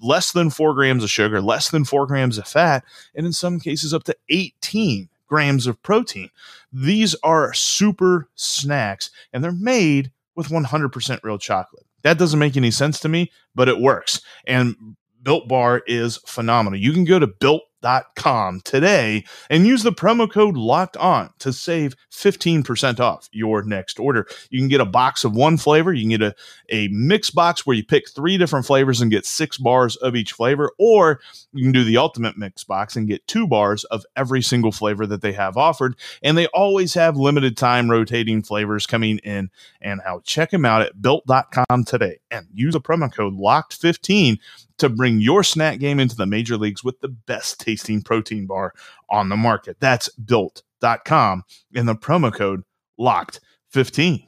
Less 0.01 0.31
than 0.31 0.51
four 0.51 0.75
grams 0.75 1.03
of 1.03 1.10
sugar, 1.10 1.41
less 1.41 1.72
than 1.72 1.84
four 1.84 2.05
grams 2.05 2.38
of 2.38 2.48
fat, 2.48 2.84
and 3.15 3.25
in 3.25 3.34
some 3.34 3.60
cases 3.60 3.96
up 3.96 4.03
to 4.03 4.15
18 4.29 5.10
grams 5.27 5.65
of 5.67 5.81
protein. 5.81 6.29
These 6.72 7.15
are 7.24 7.53
super 7.53 8.29
snacks 8.36 9.10
and 9.34 9.43
they're 9.43 9.51
made 9.51 10.12
with 10.36 10.50
100% 10.50 11.19
real 11.24 11.39
chocolate. 11.39 11.86
That 12.03 12.19
doesn't 12.19 12.39
make 12.39 12.55
any 12.55 12.72
sense 12.72 13.00
to 13.01 13.10
me, 13.10 13.31
but 13.55 13.67
it 13.67 13.79
works. 13.79 14.22
And 14.46 14.96
Built 15.27 15.50
Bar 15.50 15.84
is 15.86 16.22
phenomenal. 16.25 16.79
You 16.79 16.93
can 16.93 17.03
go 17.03 17.19
to 17.19 17.27
built.com 17.27 18.62
today 18.62 19.25
and 19.50 19.67
use 19.67 19.84
the 19.84 19.91
promo 19.91 20.31
code 20.31 20.55
locked 20.55 20.96
on 20.96 21.31
to 21.39 21.51
save 21.51 21.98
15% 22.13 23.01
off 23.01 23.27
your 23.34 23.62
next 23.63 24.00
order. 24.00 24.25
You 24.50 24.60
can 24.60 24.69
get 24.69 24.79
a 24.79 24.86
box 24.86 25.25
of 25.25 25.36
one 25.36 25.57
flavor. 25.57 25.91
You 25.91 26.03
can 26.03 26.17
get 26.17 26.22
a, 26.22 26.36
a 26.69 26.88
mix 26.93 27.29
box 27.29 27.65
where 27.65 27.75
you 27.75 27.84
pick 27.84 28.10
three 28.10 28.38
different 28.38 28.65
flavors 28.65 29.01
and 29.01 29.12
get 29.12 29.25
six 29.25 29.57
bars 29.57 29.98
of 29.98 30.15
each 30.15 30.31
flavor, 30.31 30.72
or 30.79 31.19
you 31.51 31.65
can 31.65 31.74
do 31.74 31.84
the 31.84 31.98
ultimate 31.98 32.38
mix 32.38 32.63
box 32.63 32.96
and 32.96 33.05
get 33.05 33.27
two 33.27 33.48
bars 33.48 33.84
of 33.84 34.05
every 34.15 34.41
single 34.41 34.72
flavor 34.72 35.05
that 35.05 35.22
they 35.22 35.34
have 35.34 35.57
offered. 35.57 35.98
And 36.24 36.38
they 36.38 36.48
always 36.48 36.93
have 36.93 37.17
limited 37.17 37.57
time 37.57 37.91
rotating 37.91 38.43
flavors 38.43 38.88
coming 38.88 39.17
in 39.17 39.50
and 39.81 40.00
out. 40.05 40.24
Check 40.24 40.51
them 40.51 40.63
out 40.63 40.84
at 40.84 41.01
built.com 41.01 41.84
today 41.84 42.19
and 42.31 42.48
use 42.53 42.72
the 42.72 42.79
promo 42.79 43.13
code 43.13 43.34
locked15 43.34 44.39
to 44.77 44.89
bring 44.89 45.19
your 45.19 45.43
snack 45.43 45.79
game 45.79 46.00
into 46.00 46.15
the 46.15 46.25
major 46.25 46.57
leagues 46.57 46.84
with 46.84 47.00
the 47.01 47.07
best 47.07 47.60
tasting 47.60 48.01
protein 48.01 48.46
bar 48.46 48.74
on 49.10 49.29
the 49.29 49.38
market. 49.38 49.77
That's 49.79 50.10
built.com 50.10 51.43
and 51.75 51.88
the 51.88 51.96
promo 51.96 52.34
code 52.34 52.63
locked 52.98 53.39
15. 53.72 54.27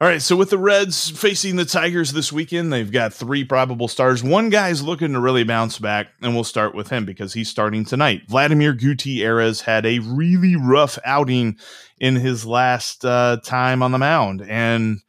All 0.00 0.06
right, 0.06 0.22
so 0.22 0.36
with 0.36 0.50
the 0.50 0.58
Reds 0.58 1.10
facing 1.10 1.56
the 1.56 1.64
Tigers 1.64 2.12
this 2.12 2.32
weekend, 2.32 2.72
they've 2.72 2.92
got 2.92 3.12
three 3.12 3.42
probable 3.42 3.88
stars. 3.88 4.22
One 4.22 4.48
guy's 4.48 4.80
looking 4.80 5.12
to 5.12 5.18
really 5.18 5.42
bounce 5.42 5.80
back, 5.80 6.12
and 6.22 6.34
we'll 6.34 6.44
start 6.44 6.72
with 6.72 6.88
him 6.88 7.04
because 7.04 7.32
he's 7.32 7.48
starting 7.48 7.84
tonight. 7.84 8.22
Vladimir 8.28 8.74
Gutierrez 8.74 9.62
had 9.62 9.84
a 9.84 9.98
really 9.98 10.54
rough 10.54 11.00
outing 11.04 11.58
in 11.98 12.14
his 12.14 12.46
last 12.46 13.04
uh, 13.04 13.38
time 13.42 13.82
on 13.82 13.90
the 13.90 13.98
mound, 13.98 14.40
and 14.48 15.00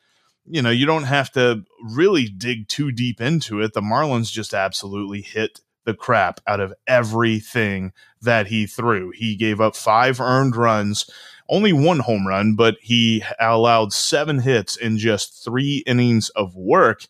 you 0.49 0.61
know 0.61 0.69
you 0.69 0.85
don't 0.85 1.03
have 1.03 1.31
to 1.33 1.63
really 1.81 2.27
dig 2.27 2.67
too 2.67 2.91
deep 2.91 3.21
into 3.21 3.61
it. 3.61 3.73
The 3.73 3.81
Marlins 3.81 4.31
just 4.31 4.53
absolutely 4.53 5.21
hit 5.21 5.61
the 5.85 5.93
crap 5.93 6.41
out 6.45 6.59
of 6.59 6.73
everything 6.87 7.93
that 8.21 8.47
he 8.47 8.65
threw. 8.65 9.11
He 9.15 9.35
gave 9.35 9.61
up 9.61 9.75
five 9.75 10.19
earned 10.19 10.55
runs 10.55 11.09
only 11.49 11.73
one 11.73 11.99
home 11.99 12.27
run, 12.27 12.55
but 12.55 12.77
he 12.81 13.23
allowed 13.39 13.91
seven 13.91 14.39
hits 14.39 14.75
in 14.75 14.97
just 14.97 15.43
three 15.43 15.83
innings 15.87 16.29
of 16.29 16.55
work. 16.55 17.07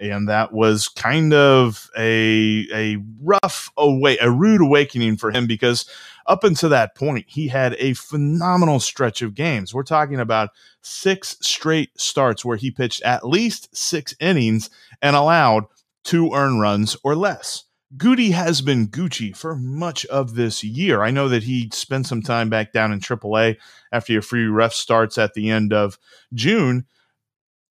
And 0.00 0.28
that 0.28 0.52
was 0.52 0.88
kind 0.88 1.32
of 1.32 1.90
a 1.96 2.66
a 2.72 2.98
rough 3.22 3.70
away, 3.76 4.18
a 4.18 4.30
rude 4.30 4.60
awakening 4.60 5.16
for 5.16 5.30
him 5.30 5.46
because 5.46 5.88
up 6.26 6.44
until 6.44 6.70
that 6.70 6.94
point, 6.94 7.26
he 7.28 7.48
had 7.48 7.76
a 7.78 7.94
phenomenal 7.94 8.80
stretch 8.80 9.22
of 9.22 9.34
games. 9.34 9.74
We're 9.74 9.82
talking 9.82 10.20
about 10.20 10.50
six 10.82 11.36
straight 11.40 11.90
starts 11.98 12.44
where 12.44 12.56
he 12.56 12.70
pitched 12.70 13.02
at 13.02 13.26
least 13.26 13.74
six 13.76 14.14
innings 14.20 14.70
and 15.00 15.16
allowed 15.16 15.64
two 16.04 16.32
earned 16.32 16.60
runs 16.60 16.96
or 17.04 17.14
less. 17.14 17.64
Goody 17.96 18.32
has 18.32 18.62
been 18.62 18.88
Gucci 18.88 19.36
for 19.36 19.54
much 19.54 20.04
of 20.06 20.34
this 20.34 20.64
year. 20.64 21.02
I 21.02 21.10
know 21.10 21.28
that 21.28 21.44
he 21.44 21.70
spent 21.72 22.06
some 22.06 22.20
time 22.20 22.50
back 22.50 22.72
down 22.72 22.92
in 22.92 23.00
AAA 23.00 23.56
after 23.92 24.18
a 24.18 24.22
few 24.22 24.52
rough 24.52 24.74
starts 24.74 25.18
at 25.18 25.34
the 25.34 25.50
end 25.50 25.72
of 25.72 25.98
June. 26.34 26.86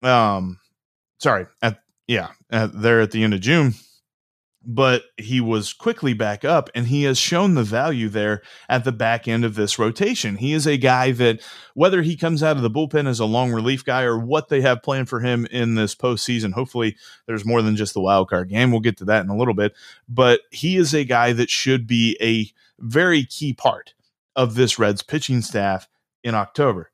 Um, 0.02 0.60
sorry, 1.20 1.48
at 1.62 1.80
yeah, 2.08 2.30
at, 2.50 2.80
there 2.80 3.02
at 3.02 3.12
the 3.12 3.24
end 3.24 3.34
of 3.34 3.42
June 3.42 3.74
but 4.66 5.04
he 5.18 5.40
was 5.40 5.74
quickly 5.74 6.14
back 6.14 6.44
up 6.44 6.70
and 6.74 6.88
he 6.88 7.04
has 7.04 7.18
shown 7.18 7.54
the 7.54 7.64
value 7.64 8.10
there 8.10 8.42
at 8.68 8.84
the 8.84 8.92
back 8.92 9.28
end 9.28 9.46
of 9.46 9.56
this 9.56 9.78
rotation. 9.78 10.38
He 10.38 10.54
is 10.54 10.66
a 10.66 10.78
guy 10.78 11.12
that, 11.12 11.42
whether 11.74 12.02
he 12.02 12.16
comes 12.16 12.42
out 12.42 12.58
of 12.58 12.64
the 12.64 12.70
bullpen 12.70 13.08
as 13.08 13.20
a 13.20 13.26
long 13.26 13.52
relief 13.52 13.86
guy 13.86 14.04
or 14.04 14.18
what 14.18 14.50
they 14.50 14.62
have 14.62 14.84
planned 14.84 15.10
for 15.10 15.20
him 15.20 15.46
in 15.52 15.76
this 15.76 15.94
postseason, 15.94 16.54
hopefully 16.54 16.96
there's 17.28 17.46
more 17.46 17.62
than 17.62 17.76
just 17.76 17.94
the 17.94 18.02
wild 18.02 18.30
card 18.30 18.50
game. 18.50 18.72
We'll 18.72 18.82
get 18.82 18.98
to 18.98 19.06
that 19.06 19.24
in 19.24 19.30
a 19.30 19.38
little 19.38 19.54
bit, 19.54 19.76
but 20.10 20.42
he 20.52 20.78
is 20.78 20.94
a 20.94 21.04
guy 21.04 21.34
that 21.34 21.50
should 21.50 21.86
be 21.86 22.18
a 22.22 22.52
very 22.80 23.24
key 23.24 23.54
part 23.54 23.94
of 24.36 24.56
this 24.56 24.80
Reds 24.80 25.04
pitching 25.04 25.42
staff 25.42 25.88
in 26.24 26.36
October. 26.36 26.92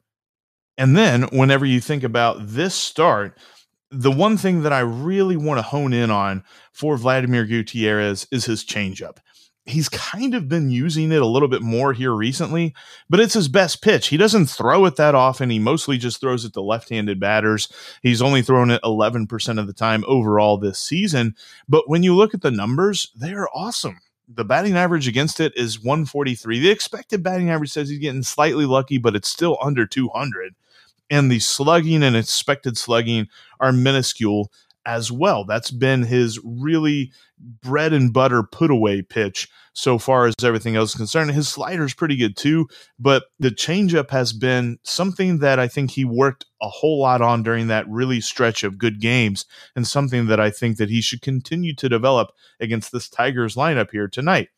And 0.78 0.96
then, 0.96 1.24
whenever 1.32 1.66
you 1.66 1.80
think 1.80 2.04
about 2.04 2.38
this 2.40 2.74
start, 2.74 3.38
the 3.92 4.12
one 4.12 4.38
thing 4.38 4.64
that 4.64 4.74
I 4.74 4.80
really 4.80 5.36
want 5.36 5.58
to 5.58 5.64
hone 5.64 5.94
in 5.94 6.10
on 6.10 6.44
for 6.72 6.98
Vladimir 6.98 7.46
Gutierrez 7.46 8.26
is 8.32 8.46
his 8.46 8.64
changeup. 8.64 9.18
He's 9.66 9.90
kind 9.90 10.34
of 10.34 10.50
been 10.50 10.72
using 10.72 11.12
it 11.12 11.22
a 11.22 11.28
little 11.28 11.48
bit 11.48 11.62
more 11.62 11.94
here 11.94 12.14
recently, 12.14 12.74
but 13.10 13.20
it's 13.20 13.36
his 13.36 13.48
best 13.48 13.84
pitch. 13.84 14.08
He 14.08 14.18
doesn't 14.18 14.48
throw 14.48 14.86
it 14.86 14.96
that 14.96 15.14
often. 15.14 15.52
He 15.52 15.60
mostly 15.60 15.98
just 15.98 16.20
throws 16.20 16.46
it 16.46 16.54
to 16.54 16.62
left 16.62 16.90
handed 16.90 17.20
batters. 17.20 17.70
He's 18.02 18.24
only 18.24 18.42
thrown 18.42 18.72
it 18.72 18.82
11% 18.82 19.60
of 19.60 19.68
the 19.68 19.74
time 19.74 20.04
overall 20.08 20.58
this 20.58 20.80
season. 20.80 21.36
But 21.70 21.88
when 21.88 22.02
you 22.02 22.16
look 22.16 22.34
at 22.34 22.42
the 22.42 22.50
numbers, 22.50 23.12
they 23.16 23.34
are 23.34 23.50
awesome. 23.54 24.00
The 24.28 24.46
batting 24.46 24.78
average 24.78 25.08
against 25.08 25.40
it 25.40 25.54
is 25.56 25.84
143. 25.84 26.60
The 26.60 26.72
expected 26.72 27.22
batting 27.22 27.50
average 27.50 27.72
says 27.72 27.90
he's 27.90 28.00
getting 28.00 28.24
slightly 28.24 28.66
lucky, 28.66 28.98
but 28.98 29.16
it's 29.16 29.30
still 29.30 29.58
under 29.62 29.86
200 29.86 30.56
and 31.12 31.30
the 31.30 31.40
slugging 31.40 32.02
and 32.02 32.16
expected 32.16 32.78
slugging 32.78 33.28
are 33.60 33.72
minuscule 33.72 34.52
as 34.86 35.12
well. 35.12 35.46
That's 35.46 35.70
been 35.70 36.04
his 36.04 36.40
really 36.44 37.12
bread 37.62 37.94
and 37.94 38.12
butter 38.12 38.42
put 38.42 38.72
away 38.72 39.04
pitch 39.04 39.48
so 39.74 39.98
far 39.98 40.26
as 40.26 40.34
everything 40.44 40.76
else 40.76 40.92
is 40.92 40.96
concerned. 40.96 41.32
His 41.32 41.48
slider 41.48 41.84
is 41.84 41.94
pretty 41.94 42.16
good 42.16 42.36
too, 42.36 42.68
but 43.00 43.26
the 43.40 43.52
changeup 43.52 44.10
has 44.10 44.34
been 44.34 44.80
something 44.84 45.40
that 45.40 45.60
I 45.60 45.68
think 45.68 45.92
he 45.92 46.04
worked 46.04 46.46
a 46.62 46.68
whole 46.68 47.00
lot 47.00 47.22
on 47.22 47.44
during 47.44 47.68
that 47.68 47.88
really 47.88 48.22
stretch 48.22 48.64
of 48.64 48.78
good 48.78 49.00
games 49.00 49.46
and 49.76 49.88
something 49.88 50.28
that 50.28 50.40
I 50.40 50.50
think 50.50 50.78
that 50.78 50.90
he 50.90 51.02
should 51.02 51.22
continue 51.22 51.76
to 51.76 51.90
develop 51.90 52.32
against 52.60 52.92
this 52.92 53.10
Tigers 53.10 53.56
lineup 53.56 53.92
here 53.92 54.08
tonight. 54.08 54.50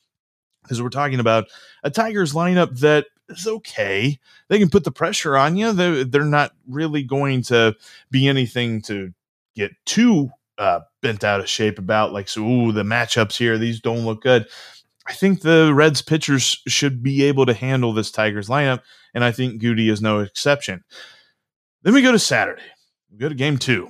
Because 0.63 0.81
we're 0.81 0.89
talking 0.89 1.19
about 1.19 1.47
a 1.83 1.89
Tigers 1.89 2.33
lineup 2.33 2.79
that 2.79 3.07
is 3.29 3.47
okay. 3.47 4.19
They 4.49 4.59
can 4.59 4.69
put 4.69 4.83
the 4.83 4.91
pressure 4.91 5.37
on 5.37 5.55
you. 5.55 5.71
They're, 5.73 6.03
they're 6.03 6.25
not 6.25 6.53
really 6.67 7.03
going 7.03 7.43
to 7.43 7.75
be 8.11 8.27
anything 8.27 8.81
to 8.83 9.13
get 9.55 9.71
too 9.85 10.29
uh, 10.57 10.81
bent 11.01 11.23
out 11.23 11.39
of 11.39 11.49
shape 11.49 11.79
about, 11.79 12.13
like, 12.13 12.27
so, 12.27 12.41
ooh, 12.41 12.71
the 12.71 12.83
matchups 12.83 13.37
here, 13.37 13.57
these 13.57 13.79
don't 13.79 14.05
look 14.05 14.21
good. 14.21 14.47
I 15.05 15.13
think 15.13 15.41
the 15.41 15.73
Reds 15.73 16.01
pitchers 16.01 16.61
should 16.67 17.03
be 17.03 17.23
able 17.23 17.45
to 17.45 17.53
handle 17.53 17.91
this 17.93 18.11
Tigers 18.11 18.47
lineup, 18.47 18.81
and 19.13 19.23
I 19.23 19.31
think 19.31 19.59
Goody 19.61 19.89
is 19.89 20.01
no 20.01 20.19
exception. 20.19 20.83
Then 21.81 21.93
we 21.93 22.01
go 22.01 22.13
to 22.13 22.19
Saturday. 22.19 22.61
We 23.11 23.17
go 23.17 23.27
to 23.29 23.35
game 23.35 23.57
two, 23.57 23.89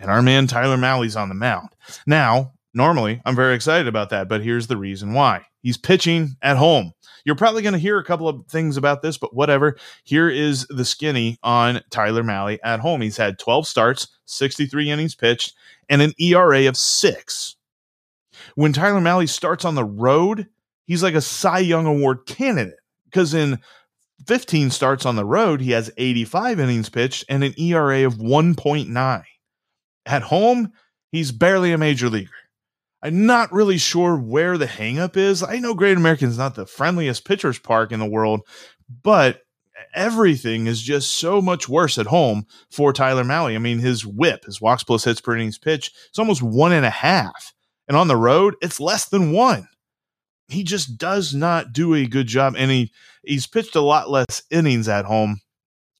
and 0.00 0.10
our 0.10 0.22
man 0.22 0.48
Tyler 0.48 0.76
Mahle's 0.76 1.16
on 1.16 1.28
the 1.28 1.34
mound. 1.34 1.68
Now, 2.06 2.54
normally 2.74 3.22
I'm 3.24 3.36
very 3.36 3.54
excited 3.54 3.86
about 3.86 4.10
that, 4.10 4.28
but 4.28 4.42
here's 4.42 4.66
the 4.66 4.76
reason 4.76 5.12
why. 5.12 5.46
He's 5.62 5.76
pitching 5.76 6.36
at 6.42 6.56
home. 6.56 6.94
You're 7.24 7.36
probably 7.36 7.62
going 7.62 7.72
to 7.74 7.78
hear 7.78 7.98
a 7.98 8.04
couple 8.04 8.28
of 8.28 8.46
things 8.46 8.76
about 8.76 9.02
this, 9.02 9.18
but 9.18 9.34
whatever. 9.34 9.76
Here 10.04 10.28
is 10.28 10.66
the 10.68 10.84
skinny 10.84 11.38
on 11.42 11.82
Tyler 11.90 12.22
Mahle 12.22 12.58
at 12.62 12.80
home. 12.80 13.00
He's 13.00 13.16
had 13.16 13.38
12 13.38 13.66
starts, 13.66 14.08
63 14.26 14.90
innings 14.90 15.14
pitched, 15.14 15.54
and 15.88 16.02
an 16.02 16.12
ERA 16.18 16.66
of 16.66 16.76
six. 16.76 17.56
When 18.54 18.72
Tyler 18.72 19.00
Mahle 19.00 19.28
starts 19.28 19.64
on 19.64 19.74
the 19.74 19.84
road, 19.84 20.48
he's 20.86 21.02
like 21.02 21.14
a 21.14 21.20
Cy 21.20 21.60
Young 21.60 21.86
Award 21.86 22.26
candidate 22.26 22.78
because 23.04 23.34
in 23.34 23.58
15 24.26 24.70
starts 24.70 25.06
on 25.06 25.16
the 25.16 25.24
road, 25.24 25.60
he 25.60 25.72
has 25.72 25.90
85 25.96 26.60
innings 26.60 26.88
pitched 26.88 27.24
and 27.28 27.42
an 27.42 27.54
ERA 27.58 28.06
of 28.06 28.14
1.9. 28.14 29.22
At 30.06 30.22
home, 30.22 30.72
he's 31.12 31.32
barely 31.32 31.72
a 31.72 31.78
major 31.78 32.08
leaguer. 32.08 32.30
I'm 33.02 33.24
not 33.24 33.52
really 33.52 33.78
sure 33.78 34.16
where 34.16 34.58
the 34.58 34.66
hangup 34.66 35.16
is. 35.16 35.42
I 35.42 35.58
know 35.58 35.74
Great 35.74 35.96
American 35.96 36.28
is 36.28 36.38
not 36.38 36.54
the 36.54 36.66
friendliest 36.66 37.24
pitcher's 37.24 37.58
park 37.58 37.92
in 37.92 38.00
the 38.00 38.06
world, 38.06 38.42
but 39.02 39.42
everything 39.94 40.66
is 40.66 40.82
just 40.82 41.14
so 41.14 41.40
much 41.40 41.68
worse 41.68 41.96
at 41.96 42.06
home 42.06 42.46
for 42.70 42.92
Tyler 42.92 43.24
Mahle. 43.24 43.54
I 43.54 43.58
mean, 43.58 43.78
his 43.78 44.04
whip, 44.04 44.44
his 44.44 44.60
walks 44.60 44.84
plus 44.84 45.04
hits 45.04 45.20
per 45.20 45.34
innings 45.34 45.58
pitch, 45.58 45.92
it's 46.08 46.18
almost 46.18 46.42
one 46.42 46.72
and 46.72 46.84
a 46.84 46.90
half. 46.90 47.54
And 47.88 47.96
on 47.96 48.08
the 48.08 48.16
road, 48.16 48.54
it's 48.60 48.80
less 48.80 49.06
than 49.06 49.32
one. 49.32 49.68
He 50.48 50.62
just 50.62 50.98
does 50.98 51.34
not 51.34 51.72
do 51.72 51.94
a 51.94 52.06
good 52.06 52.26
job. 52.26 52.54
And 52.56 52.70
he, 52.70 52.92
he's 53.24 53.46
pitched 53.46 53.76
a 53.76 53.80
lot 53.80 54.10
less 54.10 54.42
innings 54.50 54.88
at 54.88 55.06
home, 55.06 55.40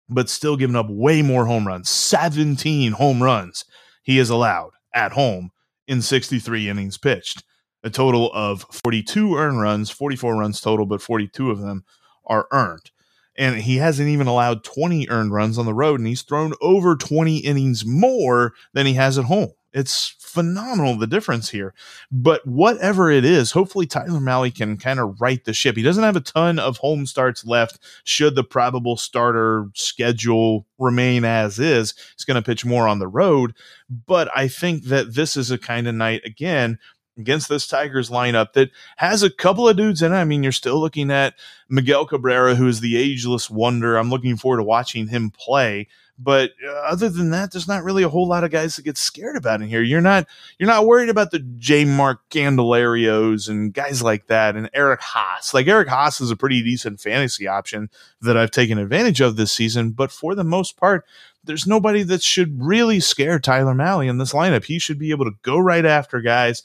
but 0.09 0.29
still 0.29 0.57
giving 0.57 0.77
up 0.77 0.87
way 0.91 1.23
more 1.23 1.47
home 1.47 1.67
runs. 1.67 1.89
17 1.89 2.93
home 2.93 3.23
runs 3.23 3.65
he 4.03 4.19
has 4.19 4.29
allowed 4.29 4.73
at 4.95 5.13
home 5.13 5.51
in 5.91 6.01
63 6.01 6.69
innings 6.69 6.97
pitched. 6.97 7.43
A 7.83 7.91
total 7.91 8.31
of 8.33 8.65
42 8.71 9.35
earned 9.35 9.61
runs, 9.61 9.91
44 9.91 10.37
runs 10.37 10.61
total, 10.61 10.87
but 10.87 11.03
42 11.03 11.51
of 11.51 11.61
them 11.61 11.85
are 12.27 12.47
earned. 12.53 12.93
And 13.37 13.57
he 13.57 13.79
hasn't 13.79 14.09
even 14.09 14.29
allowed 14.29 14.63
20 14.63 15.09
earned 15.11 15.33
runs 15.33 15.59
on 15.59 15.67
the 15.67 15.75
road, 15.75 15.99
and 15.99 16.07
he's 16.07 16.23
thrown 16.23 16.53
over 16.61 16.95
20 16.95 17.39
innings 17.39 17.85
more 17.85 18.53
than 18.73 18.87
he 18.87 18.95
has 18.95 19.19
at 19.19 19.25
home. 19.25 19.51
It's 19.73 20.15
phenomenal 20.19 20.97
the 20.97 21.07
difference 21.07 21.51
here. 21.51 21.75
But 22.11 22.47
whatever 22.47 23.11
it 23.11 23.25
is, 23.25 23.53
hopefully 23.53 23.87
Tyler 23.87 24.21
Mahle 24.21 24.55
can 24.55 24.77
kind 24.77 24.99
of 24.99 25.21
right 25.21 25.45
the 25.45 25.53
ship. 25.53 25.77
He 25.77 25.83
doesn't 25.83 26.03
have 26.03 26.17
a 26.17 26.21
ton 26.21 26.59
of 26.59 26.79
home 26.79 27.07
starts 27.07 27.45
left. 27.45 27.79
Should 28.05 28.35
the 28.35 28.45
probable 28.45 28.97
starter 28.97 29.69
schedule 29.75 30.67
remain 30.79 31.25
as 31.25 31.59
is, 31.59 31.95
he's 32.17 32.25
going 32.25 32.41
to 32.41 32.47
pitch 32.47 32.65
more 32.65 32.89
on 32.89 32.99
the 32.99 33.09
road. 33.09 33.55
But 33.89 34.29
I 34.37 34.49
think 34.49 34.85
that 34.85 35.15
this 35.15 35.37
is 35.37 35.51
a 35.51 35.59
kind 35.59 35.87
of 35.87 35.95
night 35.95 36.23
again 36.25 36.79
against 37.19 37.49
this 37.49 37.67
Tigers 37.67 38.11
lineup 38.11 38.55
that 38.55 38.71
has 38.97 39.23
a 39.23 39.31
couple 39.31 39.69
of 39.69 39.77
dudes 39.77 40.03
in 40.03 40.13
it. 40.13 40.17
I 40.17 40.25
mean, 40.25 40.43
you're 40.43 40.53
still 40.53 40.81
looking 40.81 41.11
at 41.11 41.35
Miguel 41.69 42.07
Cabrera, 42.07 42.55
who 42.55 42.67
is 42.67 42.81
the 42.81 42.97
ageless 42.97 43.51
wonder. 43.51 43.97
I'm 43.97 44.11
looking 44.11 44.37
forward 44.37 44.59
to 44.59 44.65
watching 44.65 45.09
him 45.09 45.31
play. 45.31 45.87
But 46.23 46.51
uh, 46.63 46.71
other 46.71 47.09
than 47.09 47.31
that, 47.31 47.51
there's 47.51 47.67
not 47.67 47.83
really 47.83 48.03
a 48.03 48.09
whole 48.11 48.29
lot 48.29 48.45
of 48.45 48.51
guys 48.51 48.77
to 48.77 48.83
get 48.83 48.99
scared 48.99 49.37
about 49.37 49.63
in 49.63 49.69
here. 49.69 49.83
You're 49.83 50.03
not 50.03 50.27
you're 50.59 50.69
not 50.69 50.85
worried 50.85 51.09
about 51.09 51.31
the 51.31 51.39
Jeimer 51.39 52.19
Candelarios 52.31 53.49
and 53.49 53.73
guys 53.73 54.03
like 54.03 54.27
that, 54.27 54.55
and 54.55 54.69
Eric 54.75 55.01
Haase. 55.01 55.55
Like 55.55 55.67
Eric 55.67 55.89
Haase 55.89 56.21
is 56.21 56.31
a 56.31 56.37
pretty 56.37 56.63
decent 56.63 57.01
fantasy 57.01 57.49
option 57.49 57.89
that 58.21 58.37
I've 58.37 58.51
taken 58.51 58.77
advantage 58.77 59.23
of 59.23 59.37
this 59.37 59.51
season. 59.51 59.93
But 59.93 60.13
for 60.13 60.35
the 60.35 60.45
most 60.45 60.77
part, 60.77 61.07
there's 61.43 61.67
nobody 61.67 62.03
that 62.03 62.23
should 62.23 62.61
really 62.63 63.01
scare 63.01 63.39
Tyler 63.39 63.75
Mahle 63.75 64.07
in 64.07 64.19
this 64.19 64.35
lineup. 64.35 64.65
He 64.65 64.79
should 64.79 64.99
be 64.99 65.13
able 65.13 65.25
to 65.25 65.39
go 65.41 65.57
right 65.57 65.87
after 65.87 66.21
guys 66.21 66.63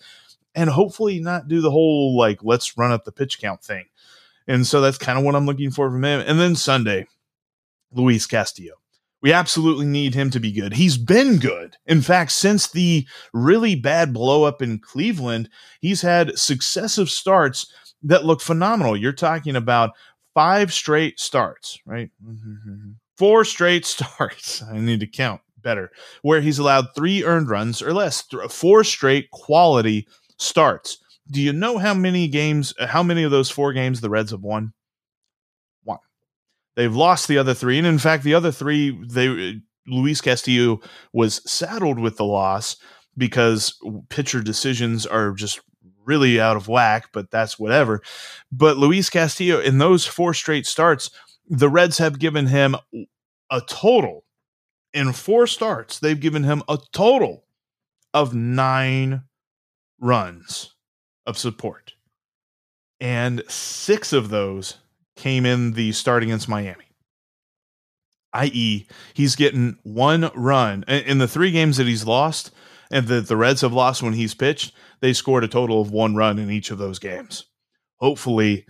and 0.53 0.69
hopefully 0.69 1.21
not 1.21 1.47
do 1.47 1.61
the 1.61 1.71
whole 1.71 2.17
like 2.17 2.43
let's 2.43 2.77
run 2.77 2.91
up 2.91 3.05
the 3.05 3.13
pitch 3.13 3.39
count 3.39 3.63
thing. 3.63 3.85
And 4.47 4.67
so 4.67 4.81
that's 4.81 4.97
kind 4.97 5.17
of 5.17 5.23
what 5.23 5.33
I'm 5.33 5.45
looking 5.45 5.71
for 5.71 5.89
from 5.89 6.03
him. 6.03 6.21
And 6.27 6.41
then 6.41 6.55
Sunday, 6.55 7.07
Luis 7.93 8.27
Castillo 8.27 8.75
We 9.25 9.33
absolutely 9.33 9.87
need 9.87 10.13
him 10.13 10.29
to 10.29 10.39
be 10.39 10.51
good. 10.51 10.73
He's 10.73 10.99
been 10.99 11.39
good. 11.39 11.77
In 11.87 12.03
fact, 12.03 12.31
since 12.31 12.67
the 12.67 13.07
really 13.33 13.73
bad 13.73 14.13
blow 14.13 14.43
up 14.43 14.61
in 14.61 14.77
Cleveland, 14.77 15.49
he's 15.81 16.03
had 16.03 16.37
successive 16.37 17.09
starts 17.09 17.65
that 18.03 18.23
look 18.23 18.39
phenomenal. 18.39 18.95
You're 18.95 19.13
talking 19.13 19.55
about 19.55 19.93
five 20.35 20.71
straight 20.71 21.19
starts, 21.19 21.79
right? 21.87 22.11
Mm-hmm. 22.23 22.91
Four 23.17 23.45
straight 23.45 23.83
starts. 23.87 24.61
I 24.61 24.77
need 24.77 24.99
to 24.99 25.07
count 25.07 25.41
better, 25.59 25.89
where 26.21 26.41
he's 26.41 26.59
allowed 26.59 26.93
three 26.95 27.23
earned 27.23 27.49
runs 27.49 27.81
or 27.81 27.95
less, 27.95 28.23
four 28.49 28.83
straight 28.83 29.31
quality 29.31 30.07
starts. 30.37 30.99
Do 31.31 31.41
you 31.41 31.51
know 31.51 31.79
how 31.79 31.95
many 31.95 32.27
games, 32.27 32.75
how 32.79 33.01
many 33.01 33.23
of 33.23 33.31
those 33.31 33.49
four 33.49 33.73
games 33.73 34.01
the 34.01 34.09
Reds 34.11 34.29
have 34.29 34.43
won? 34.43 34.73
They've 36.75 36.95
lost 36.95 37.27
the 37.27 37.37
other 37.37 37.53
three, 37.53 37.77
and 37.77 37.87
in 37.87 37.99
fact, 37.99 38.23
the 38.23 38.33
other 38.33 38.51
three, 38.51 38.97
they 39.07 39.61
Luis 39.87 40.19
Castillo 40.21 40.81
was 41.13 41.41
saddled 41.49 41.99
with 41.99 42.17
the 42.17 42.25
loss 42.25 42.77
because 43.17 43.79
pitcher 44.09 44.41
decisions 44.41 45.05
are 45.05 45.31
just 45.31 45.61
really 46.03 46.39
out 46.39 46.57
of 46.57 46.67
whack. 46.67 47.09
But 47.13 47.31
that's 47.31 47.57
whatever. 47.59 48.01
But 48.51 48.77
Luis 48.77 49.09
Castillo, 49.09 49.59
in 49.59 49.77
those 49.77 50.05
four 50.05 50.33
straight 50.33 50.65
starts, 50.65 51.09
the 51.47 51.69
Reds 51.69 51.99
have 51.99 52.19
given 52.19 52.47
him 52.47 52.75
a 53.51 53.61
total 53.61 54.25
in 54.93 55.13
four 55.13 55.45
starts. 55.45 55.99
They've 55.99 56.19
given 56.19 56.43
him 56.43 56.63
a 56.67 56.79
total 56.91 57.45
of 58.13 58.33
nine 58.33 59.23
runs 59.99 60.73
of 61.25 61.37
support, 61.37 61.93
and 62.99 63.43
six 63.47 64.13
of 64.13 64.29
those 64.29 64.77
came 65.15 65.45
in 65.45 65.73
the 65.73 65.91
start 65.91 66.23
against 66.23 66.49
Miami. 66.49 66.85
I.e., 68.33 68.85
he's 69.13 69.35
getting 69.35 69.77
one 69.83 70.29
run 70.35 70.83
in 70.83 71.19
the 71.19 71.27
three 71.27 71.51
games 71.51 71.77
that 71.77 71.87
he's 71.87 72.05
lost 72.05 72.51
and 72.91 73.07
that 73.07 73.27
the 73.27 73.37
Reds 73.37 73.61
have 73.61 73.73
lost 73.73 74.03
when 74.03 74.13
he's 74.13 74.35
pitched. 74.35 74.73
They 74.99 75.13
scored 75.13 75.43
a 75.43 75.47
total 75.47 75.81
of 75.81 75.91
one 75.91 76.15
run 76.15 76.37
in 76.37 76.51
each 76.51 76.69
of 76.69 76.77
those 76.77 76.99
games. 76.99 77.45
Hopefully, 77.97 78.65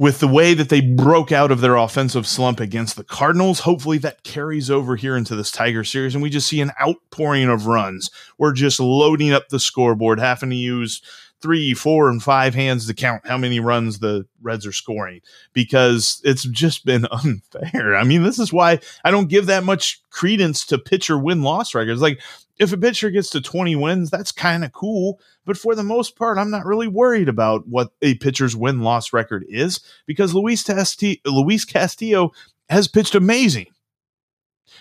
with 0.00 0.18
the 0.18 0.28
way 0.28 0.54
that 0.54 0.70
they 0.70 0.80
broke 0.80 1.30
out 1.30 1.52
of 1.52 1.60
their 1.60 1.76
offensive 1.76 2.26
slump 2.26 2.58
against 2.58 2.96
the 2.96 3.04
Cardinals, 3.04 3.60
hopefully 3.60 3.98
that 3.98 4.24
carries 4.24 4.70
over 4.70 4.96
here 4.96 5.14
into 5.14 5.36
this 5.36 5.50
Tiger 5.50 5.84
series 5.84 6.14
and 6.14 6.22
we 6.22 6.30
just 6.30 6.48
see 6.48 6.60
an 6.60 6.72
outpouring 6.80 7.48
of 7.48 7.66
runs. 7.66 8.10
We're 8.38 8.54
just 8.54 8.80
loading 8.80 9.32
up 9.32 9.50
the 9.50 9.60
scoreboard, 9.60 10.18
having 10.18 10.50
to 10.50 10.56
use 10.56 11.02
three, 11.42 11.74
four, 11.74 12.08
and 12.08 12.22
five 12.22 12.54
hands 12.54 12.86
to 12.86 12.94
count 12.94 13.26
how 13.26 13.38
many 13.38 13.60
runs 13.60 13.98
the 13.98 14.26
Reds 14.42 14.66
are 14.66 14.72
scoring 14.72 15.20
because 15.52 16.20
it's 16.24 16.44
just 16.44 16.84
been 16.84 17.06
unfair. 17.10 17.96
I 17.96 18.04
mean, 18.04 18.22
this 18.22 18.38
is 18.38 18.52
why 18.52 18.80
I 19.04 19.10
don't 19.10 19.28
give 19.28 19.46
that 19.46 19.64
much 19.64 20.02
credence 20.10 20.64
to 20.66 20.78
pitcher 20.78 21.18
win 21.18 21.42
loss 21.42 21.74
records. 21.74 22.02
Like, 22.02 22.20
if 22.58 22.74
a 22.74 22.76
pitcher 22.76 23.10
gets 23.10 23.30
to 23.30 23.40
20 23.40 23.74
wins, 23.76 24.10
that's 24.10 24.32
kind 24.32 24.64
of 24.64 24.72
cool. 24.72 25.18
But 25.46 25.56
for 25.56 25.74
the 25.74 25.82
most 25.82 26.14
part, 26.16 26.36
I'm 26.36 26.50
not 26.50 26.66
really 26.66 26.88
worried 26.88 27.28
about 27.28 27.66
what 27.66 27.92
a 28.02 28.16
pitcher's 28.16 28.54
win 28.54 28.80
loss 28.80 29.14
record 29.14 29.46
is 29.48 29.80
because 30.06 30.34
Luis, 30.34 30.62
Tasti- 30.62 31.22
Luis 31.24 31.64
Castillo 31.64 32.32
has 32.68 32.86
pitched 32.86 33.14
amazing 33.14 33.66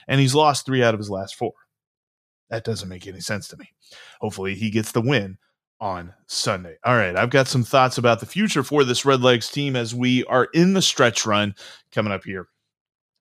and 0.09 0.19
he's 0.19 0.35
lost 0.35 0.65
three 0.65 0.83
out 0.83 0.93
of 0.93 0.99
his 0.99 1.09
last 1.09 1.35
four. 1.35 1.53
That 2.49 2.65
doesn't 2.65 2.89
make 2.89 3.07
any 3.07 3.21
sense 3.21 3.47
to 3.49 3.57
me. 3.57 3.71
Hopefully, 4.19 4.55
he 4.55 4.69
gets 4.71 4.91
the 4.91 5.01
win 5.01 5.37
on 5.79 6.13
Sunday. 6.27 6.77
All 6.83 6.95
right, 6.95 7.15
I've 7.15 7.29
got 7.29 7.47
some 7.47 7.63
thoughts 7.63 7.97
about 7.97 8.19
the 8.19 8.25
future 8.25 8.63
for 8.63 8.83
this 8.83 9.03
Redlegs 9.03 9.51
team 9.51 9.75
as 9.75 9.95
we 9.95 10.23
are 10.25 10.47
in 10.53 10.73
the 10.73 10.81
stretch 10.81 11.25
run 11.25 11.55
coming 11.91 12.13
up 12.13 12.23
here 12.23 12.47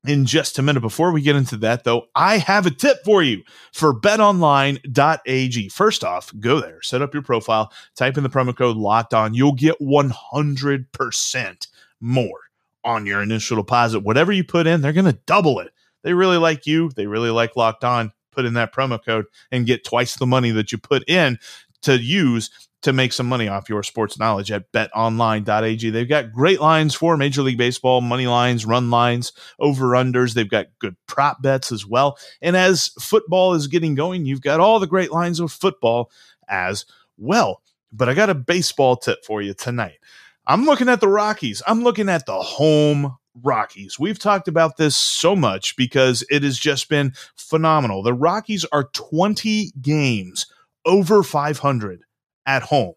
in 0.06 0.26
just 0.26 0.58
a 0.58 0.62
minute. 0.62 0.80
Before 0.80 1.12
we 1.12 1.22
get 1.22 1.36
into 1.36 1.56
that, 1.58 1.84
though, 1.84 2.06
I 2.14 2.38
have 2.38 2.66
a 2.66 2.70
tip 2.70 2.98
for 3.04 3.22
you 3.22 3.42
for 3.72 3.98
betonline.ag. 3.98 5.68
First 5.68 6.04
off, 6.04 6.32
go 6.40 6.60
there, 6.60 6.82
set 6.82 7.02
up 7.02 7.14
your 7.14 7.22
profile, 7.22 7.72
type 7.96 8.16
in 8.16 8.22
the 8.22 8.30
promo 8.30 8.56
code 8.56 8.76
locked 8.76 9.14
on. 9.14 9.34
You'll 9.34 9.52
get 9.52 9.78
100% 9.80 11.66
more 12.00 12.40
on 12.84 13.06
your 13.06 13.23
initial 13.23 13.56
deposit. 13.56 14.00
Whatever 14.00 14.32
you 14.32 14.44
put 14.44 14.66
in, 14.66 14.80
they're 14.80 14.92
going 14.92 15.04
to 15.04 15.18
double 15.26 15.60
it. 15.60 15.73
They 16.02 16.14
really 16.14 16.38
like 16.38 16.66
you, 16.66 16.90
they 16.94 17.06
really 17.06 17.30
like 17.30 17.56
locked 17.56 17.84
on. 17.84 18.12
Put 18.30 18.44
in 18.44 18.54
that 18.54 18.73
promo 18.73 19.04
code 19.04 19.25
and 19.50 19.66
get 19.66 19.84
twice 19.84 20.14
the 20.14 20.26
money 20.26 20.52
that 20.52 20.71
you 20.71 20.78
put 20.78 21.02
in 21.08 21.40
to 21.82 21.99
use 21.99 22.50
to 22.82 22.93
make 22.93 23.12
some 23.12 23.26
money 23.26 23.49
off 23.49 23.69
your 23.69 23.82
sports 23.82 24.19
knowledge 24.19 24.52
at 24.52 24.71
betonline.ag. 24.73 25.91
They've 25.91 26.08
got 26.08 26.32
great 26.32 26.60
lines 26.60 26.95
for 26.95 27.17
Major 27.17 27.43
League 27.43 27.58
Baseball, 27.58 28.00
money 28.00 28.26
lines, 28.26 28.64
run 28.64 28.91
lines, 28.91 29.32
over 29.58 29.88
unders. 29.88 30.34
They've 30.34 30.49
got 30.49 30.67
good 30.78 30.97
prop 31.06 31.43
bets 31.43 31.73
as 31.73 31.84
well. 31.84 32.19
And 32.41 32.56
as 32.56 32.88
football 33.00 33.54
is 33.54 33.67
getting 33.67 33.95
going, 33.95 34.26
you've 34.26 34.43
got 34.43 34.60
all 34.60 34.78
the 34.78 34.86
great 34.86 35.10
lines 35.10 35.41
of 35.41 35.50
football 35.50 36.10
as 36.49 36.84
well. 37.17 37.62
But 37.93 38.08
I 38.08 38.14
got 38.14 38.30
a 38.30 38.34
baseball 38.34 38.97
tip 38.97 39.25
for 39.25 39.43
you 39.43 39.54
tonight. 39.54 39.99
I'm 40.47 40.64
looking 40.64 40.88
at 40.88 41.00
the 41.00 41.08
Rockies. 41.08 41.62
I'm 41.67 41.82
looking 41.82 42.08
at 42.08 42.26
the 42.26 42.41
home 42.41 43.17
Rockies. 43.43 43.99
We've 43.99 44.19
talked 44.19 44.49
about 44.49 44.76
this 44.76 44.97
so 44.97 45.34
much 45.34 45.76
because 45.76 46.25
it 46.30 46.43
has 46.43 46.58
just 46.58 46.88
been 46.88 47.12
phenomenal. 47.34 48.02
The 48.02 48.14
Rockies 48.14 48.64
are 48.73 48.84
20 48.93 49.73
games 49.80 50.47
over 50.84 51.23
500 51.23 52.00
at 52.47 52.62
home. 52.62 52.95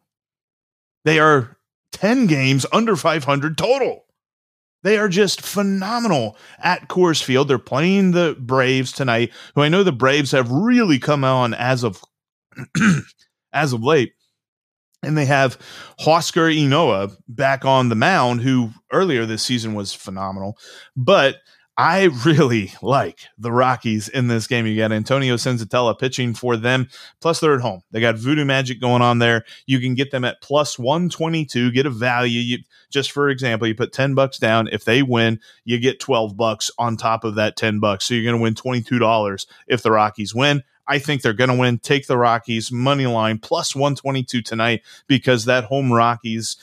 They 1.04 1.20
are 1.20 1.58
10 1.94 2.28
games 2.28 2.66
under 2.72 2.96
500 2.96 3.58
total. 3.58 4.06
They 4.84 4.98
are 4.98 5.10
just 5.10 5.42
phenomenal 5.42 6.38
at 6.60 6.88
Coors 6.88 7.22
Field. 7.22 7.48
They're 7.48 7.60
playing 7.60 8.12
the 8.12 8.36
Braves 8.40 8.92
tonight, 8.92 9.32
who 9.54 9.62
I 9.62 9.70
know 9.70 9.84
the 9.84 9.92
Braves 9.92 10.32
have 10.32 10.50
really 10.50 10.98
come 10.98 11.24
on 11.24 11.54
as 11.54 11.84
of 11.84 12.02
as 13.54 13.74
of 13.74 13.84
late. 13.84 14.14
And 15.04 15.18
they 15.18 15.26
have 15.26 15.58
Huascar 16.00 16.56
Ynoa 16.56 17.16
back 17.28 17.66
on 17.66 17.90
the 17.90 17.96
mound, 17.96 18.42
who 18.42 18.72
earlier 18.92 19.26
this 19.26 19.44
season 19.44 19.74
was 19.74 19.94
phenomenal. 19.94 20.58
But 20.96 21.38
I 21.84 22.10
really 22.26 22.74
like 22.84 23.22
the 23.40 23.52
Rockies 23.52 24.08
in 24.08 24.28
this 24.28 24.46
game. 24.46 24.68
You 24.68 24.78
got 24.78 24.92
Antonio 24.92 25.34
Senzatela 25.34 25.98
pitching 25.98 26.36
for 26.36 26.56
them, 26.56 26.88
plus 27.22 27.40
they're 27.40 27.56
at 27.56 27.62
home. 27.62 27.82
They 27.90 28.00
got 28.00 28.20
voodoo 28.20 28.46
magic 28.46 28.80
going 28.80 29.02
on 29.02 29.18
there. 29.18 29.46
You 29.66 29.80
can 29.80 29.96
get 29.96 30.12
them 30.12 30.24
at 30.24 30.44
plus 30.44 30.78
122, 30.78 31.72
get 31.72 31.88
a 31.88 31.90
value. 31.90 32.40
You, 32.40 32.58
just 32.92 33.12
for 33.12 33.30
example, 33.30 33.68
you 33.68 33.74
put 33.74 33.94
10 33.94 34.14
bucks 34.14 34.38
down. 34.38 34.68
If 34.72 34.86
they 34.86 35.02
win, 35.02 35.40
you 35.66 35.80
get 35.80 36.00
12 36.00 36.38
bucks 36.38 36.70
on 36.78 36.98
top 36.98 37.24
of 37.24 37.34
that 37.34 37.58
10 37.58 37.80
bucks. 37.80 38.06
So 38.06 38.14
you're 38.14 38.32
going 38.32 38.38
to 38.38 38.44
win 38.44 38.84
$22 38.84 39.48
if 39.66 39.82
the 39.82 39.90
Rockies 39.90 40.36
win. 40.36 40.62
I 40.88 41.00
think 41.00 41.24
they're 41.24 41.34
going 41.34 41.50
to 41.50 41.58
win. 41.58 41.80
Take 41.80 42.06
the 42.06 42.16
Rockies 42.16 42.72
money 42.72 43.08
line 43.08 43.40
plus 43.40 43.76
122 43.76 44.44
tonight 44.44 44.84
because 45.08 45.46
that 45.46 45.64
home 45.64 45.92
Rockies 45.92 46.58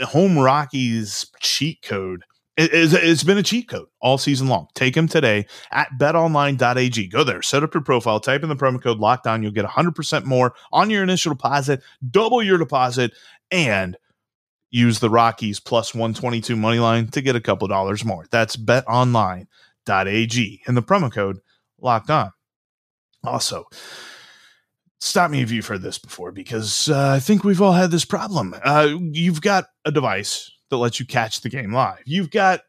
home 0.00 0.36
Rockies 0.36 1.26
cheat 1.38 1.80
code 1.82 2.24
it, 2.56 2.92
has 2.92 3.24
been 3.24 3.38
a 3.38 3.42
cheat 3.42 3.68
code 3.68 3.88
all 4.00 4.18
season 4.18 4.48
long. 4.48 4.68
Take 4.74 4.94
them 4.94 5.08
today 5.08 5.46
at 5.72 5.88
betonline.ag. 5.98 7.08
Go 7.08 7.24
there, 7.24 7.42
set 7.42 7.62
up 7.62 7.74
your 7.74 7.82
profile, 7.82 8.20
type 8.20 8.42
in 8.42 8.48
the 8.48 8.56
promo 8.56 8.80
code 8.80 9.00
lockdown. 9.00 9.42
You'll 9.42 9.52
get 9.52 9.64
100% 9.64 10.24
more 10.24 10.54
on 10.72 10.90
your 10.90 11.02
initial 11.02 11.34
deposit, 11.34 11.82
double 12.10 12.42
your 12.42 12.58
deposit, 12.58 13.12
and 13.50 13.96
use 14.70 15.00
the 15.00 15.10
Rockies 15.10 15.60
plus 15.60 15.94
122 15.94 16.56
money 16.56 16.78
line 16.78 17.08
to 17.08 17.20
get 17.20 17.36
a 17.36 17.40
couple 17.40 17.68
dollars 17.68 18.04
more. 18.04 18.26
That's 18.30 18.56
betonline.ag 18.56 19.46
and 20.66 20.76
the 20.76 20.82
promo 20.82 21.12
code 21.12 21.38
locked 21.80 22.10
on. 22.10 22.32
Also, 23.24 23.66
stop 25.00 25.30
me 25.30 25.42
if 25.42 25.50
you've 25.50 25.66
heard 25.66 25.82
this 25.82 25.98
before 25.98 26.30
because 26.32 26.88
uh, 26.88 27.14
I 27.16 27.20
think 27.20 27.42
we've 27.42 27.62
all 27.62 27.72
had 27.72 27.90
this 27.90 28.04
problem. 28.04 28.54
Uh, 28.64 28.96
you've 29.00 29.40
got 29.40 29.66
a 29.84 29.90
device 29.90 30.50
that 30.70 30.76
lets 30.76 31.00
you 31.00 31.06
catch 31.06 31.40
the 31.40 31.48
game 31.48 31.72
live. 31.72 32.00
You've 32.04 32.30
got 32.30 32.60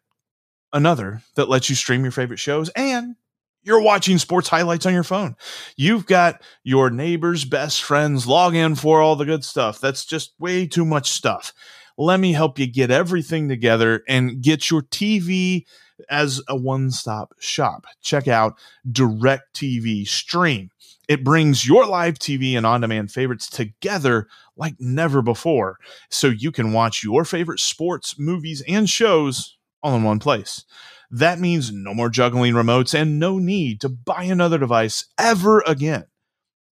another 0.74 1.22
that 1.36 1.50
lets 1.50 1.70
you 1.70 1.76
stream 1.76 2.04
your 2.04 2.12
favorite 2.12 2.40
shows 2.40 2.70
and 2.70 3.16
you're 3.64 3.82
watching 3.82 4.20
sports 4.20 4.48
highlights 4.48 4.86
on 4.86 4.94
your 4.94 5.04
phone. 5.04 5.36
You've 5.76 6.06
got 6.06 6.42
your 6.64 6.92
neighbor's 6.92 7.46
best 7.46 7.84
friends 7.84 8.28
log 8.28 8.56
in 8.56 8.76
for 8.76 9.02
all 9.02 9.16
the 9.16 9.26
good 9.26 9.44
stuff. 9.44 9.82
That's 9.82 10.06
just 10.06 10.34
way 10.40 10.68
too 10.68 10.86
much 10.86 11.12
stuff. 11.12 11.52
Let 11.98 12.20
me 12.20 12.34
help 12.34 12.60
you 12.60 12.68
get 12.68 12.92
everything 12.92 13.50
together 13.50 14.04
and 14.08 14.42
get 14.42 14.70
your 14.70 14.84
TV 14.84 15.66
as 16.10 16.42
a 16.48 16.56
one 16.56 16.92
stop 16.92 17.34
shop. 17.40 17.86
Check 18.02 18.28
out 18.28 18.58
DirecTV 18.90 20.08
Stream. 20.08 20.72
It 21.08 21.24
brings 21.24 21.68
your 21.68 21.86
live 21.86 22.16
TV 22.16 22.58
and 22.58 22.66
on 22.66 22.82
demand 22.82 23.12
favorites 23.12 23.50
together 23.50 24.28
like 24.58 24.76
never 24.80 25.22
before, 25.22 25.78
so 26.10 26.28
you 26.28 26.52
can 26.52 26.74
watch 26.74 27.04
your 27.04 27.26
favorite 27.26 27.60
sports, 27.60 28.18
movies, 28.18 28.64
and 28.68 28.90
shows 28.90 29.58
all 29.84 29.96
in 29.96 30.04
one 30.04 30.20
place. 30.20 30.64
That 31.12 31.40
means 31.40 31.72
no 31.72 31.94
more 31.94 32.10
juggling 32.10 32.54
remotes 32.54 32.94
and 33.00 33.20
no 33.20 33.38
need 33.38 33.82
to 33.82 33.90
buy 33.90 34.24
another 34.24 34.58
device 34.58 35.06
ever 35.20 35.64
again. 35.68 36.06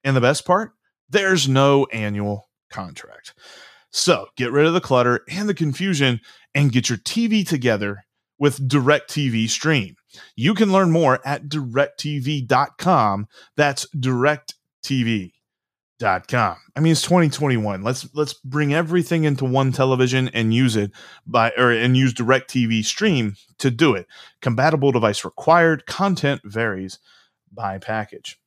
And 0.02 0.16
the 0.16 0.20
best 0.20 0.46
part, 0.46 0.72
there's 1.08 1.48
no 1.48 1.86
annual 1.92 2.48
contract. 2.70 3.34
So 3.90 4.28
get 4.36 4.50
rid 4.50 4.66
of 4.66 4.72
the 4.72 4.80
clutter 4.80 5.20
and 5.28 5.48
the 5.48 5.54
confusion 5.54 6.20
and 6.54 6.72
get 6.72 6.88
your 6.88 6.98
TV 6.98 7.46
together 7.46 8.04
with 8.42 8.68
DirecTV 8.68 9.48
Stream. 9.48 9.94
You 10.34 10.54
can 10.54 10.72
learn 10.72 10.90
more 10.90 11.20
at 11.24 11.44
directv.com. 11.44 13.28
That's 13.56 13.86
directv.com. 13.94 15.30
I 16.02 16.80
mean, 16.80 16.90
it's 16.90 17.02
2021. 17.02 17.84
Let's 17.84 18.12
let's 18.14 18.34
bring 18.34 18.74
everything 18.74 19.22
into 19.22 19.44
one 19.44 19.70
television 19.70 20.26
and 20.30 20.52
use 20.52 20.74
it 20.74 20.90
by 21.24 21.52
or 21.56 21.70
and 21.70 21.96
use 21.96 22.12
DirecTV 22.14 22.84
Stream 22.84 23.36
to 23.58 23.70
do 23.70 23.94
it. 23.94 24.08
Compatible 24.40 24.90
device 24.90 25.24
required. 25.24 25.86
Content 25.86 26.40
varies 26.44 26.98
by 27.52 27.78
package. 27.78 28.40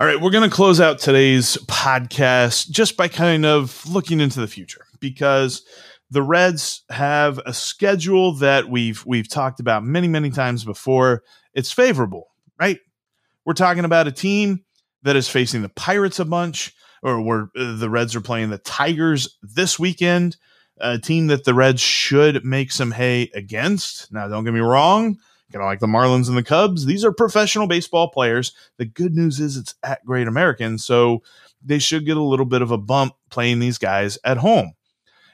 All 0.00 0.08
right, 0.08 0.20
we're 0.20 0.32
going 0.32 0.50
to 0.50 0.54
close 0.54 0.80
out 0.80 0.98
today's 0.98 1.56
podcast 1.68 2.68
just 2.68 2.96
by 2.96 3.06
kind 3.06 3.46
of 3.46 3.86
looking 3.88 4.18
into 4.18 4.40
the 4.40 4.48
future 4.48 4.86
because 4.98 5.62
the 6.14 6.22
Reds 6.22 6.82
have 6.90 7.40
a 7.44 7.52
schedule 7.52 8.34
that 8.34 8.68
we've 8.68 9.04
we've 9.04 9.28
talked 9.28 9.58
about 9.58 9.84
many 9.84 10.06
many 10.06 10.30
times 10.30 10.64
before. 10.64 11.24
It's 11.54 11.72
favorable, 11.72 12.28
right? 12.58 12.78
We're 13.44 13.54
talking 13.54 13.84
about 13.84 14.06
a 14.06 14.12
team 14.12 14.64
that 15.02 15.16
is 15.16 15.28
facing 15.28 15.62
the 15.62 15.68
Pirates 15.70 16.20
a 16.20 16.24
bunch, 16.24 16.72
or 17.02 17.20
where 17.20 17.50
uh, 17.58 17.76
the 17.76 17.90
Reds 17.90 18.14
are 18.14 18.20
playing 18.20 18.50
the 18.50 18.58
Tigers 18.58 19.36
this 19.42 19.76
weekend, 19.76 20.36
a 20.78 20.98
team 21.00 21.26
that 21.26 21.44
the 21.44 21.52
Reds 21.52 21.80
should 21.80 22.44
make 22.44 22.70
some 22.70 22.92
hay 22.92 23.28
against. 23.34 24.12
Now, 24.12 24.28
don't 24.28 24.44
get 24.44 24.54
me 24.54 24.60
wrong, 24.60 25.18
kind 25.52 25.62
of 25.62 25.66
like 25.66 25.80
the 25.80 25.88
Marlins 25.88 26.28
and 26.28 26.38
the 26.38 26.44
Cubs, 26.44 26.86
these 26.86 27.04
are 27.04 27.12
professional 27.12 27.66
baseball 27.66 28.08
players. 28.08 28.52
The 28.78 28.86
good 28.86 29.14
news 29.14 29.40
is 29.40 29.56
it's 29.56 29.74
at 29.82 30.04
Great 30.06 30.28
American, 30.28 30.78
so 30.78 31.24
they 31.60 31.80
should 31.80 32.06
get 32.06 32.16
a 32.16 32.22
little 32.22 32.46
bit 32.46 32.62
of 32.62 32.70
a 32.70 32.78
bump 32.78 33.14
playing 33.30 33.58
these 33.58 33.78
guys 33.78 34.16
at 34.24 34.36
home. 34.36 34.74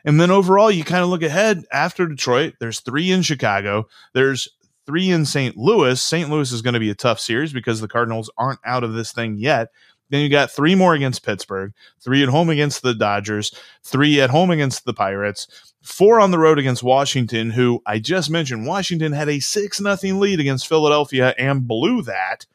And 0.05 0.21
then 0.21 0.31
overall, 0.31 0.71
you 0.71 0.85
kind 0.85 1.03
of 1.03 1.11
look 1.11 1.23
ahead 1.23 1.65
after 1.73 2.07
Detroit. 2.07 2.55
There's 2.61 2.81
three 2.81 3.11
in 3.11 3.23
Chicago. 3.23 3.87
There's 4.15 4.49
three 4.87 5.11
in 5.11 5.25
St. 5.25 5.57
Louis. 5.57 6.01
St. 6.01 6.31
Louis 6.31 6.51
is 6.53 6.63
going 6.63 6.75
to 6.75 6.81
be 6.81 6.91
a 6.91 6.95
tough 6.95 7.21
series 7.21 7.53
because 7.53 7.81
the 7.81 7.89
Cardinals 7.89 8.31
aren't 8.37 8.61
out 8.65 8.85
of 8.85 8.95
this 8.95 9.13
thing 9.13 9.37
yet. 9.37 9.69
Then 10.11 10.23
you 10.23 10.29
got 10.29 10.51
three 10.51 10.75
more 10.75 10.95
against 10.95 11.25
Pittsburgh, 11.25 11.73
three 12.01 12.23
at 12.23 12.29
home 12.29 12.51
against 12.51 12.83
the 12.83 12.95
Dodgers, 12.95 13.55
three 13.85 14.21
at 14.21 14.31
home 14.31 14.51
against 14.51 14.85
the 14.85 14.93
Pirates, 14.93 15.47
four 15.83 16.21
on 16.21 16.33
the 16.33 16.39
road 16.39 16.59
against 16.59 16.83
Washington, 16.83 17.51
who 17.51 17.81
I 17.87 18.01
just 18.01 18.29
mentioned. 18.29 18.67
Washington 18.67 19.13
had 19.13 19.29
a 19.29 19.39
6 19.39 19.81
nothing 19.81 20.19
lead 20.19 20.41
against 20.41 20.67
Philadelphia 20.67 21.35
and 21.39 21.69
blew 21.69 22.03
that. 22.03 22.47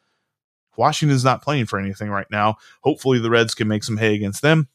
Washington's 0.76 1.24
not 1.24 1.42
playing 1.42 1.68
for 1.68 1.80
anything 1.80 2.10
right 2.10 2.30
now. 2.30 2.58
Hopefully, 2.82 3.20
the 3.20 3.30
Reds 3.30 3.56
can 3.56 3.70
make 3.70 3.86
some 3.86 3.98
hay 3.98 4.14
against 4.16 4.42
them. 4.42 4.68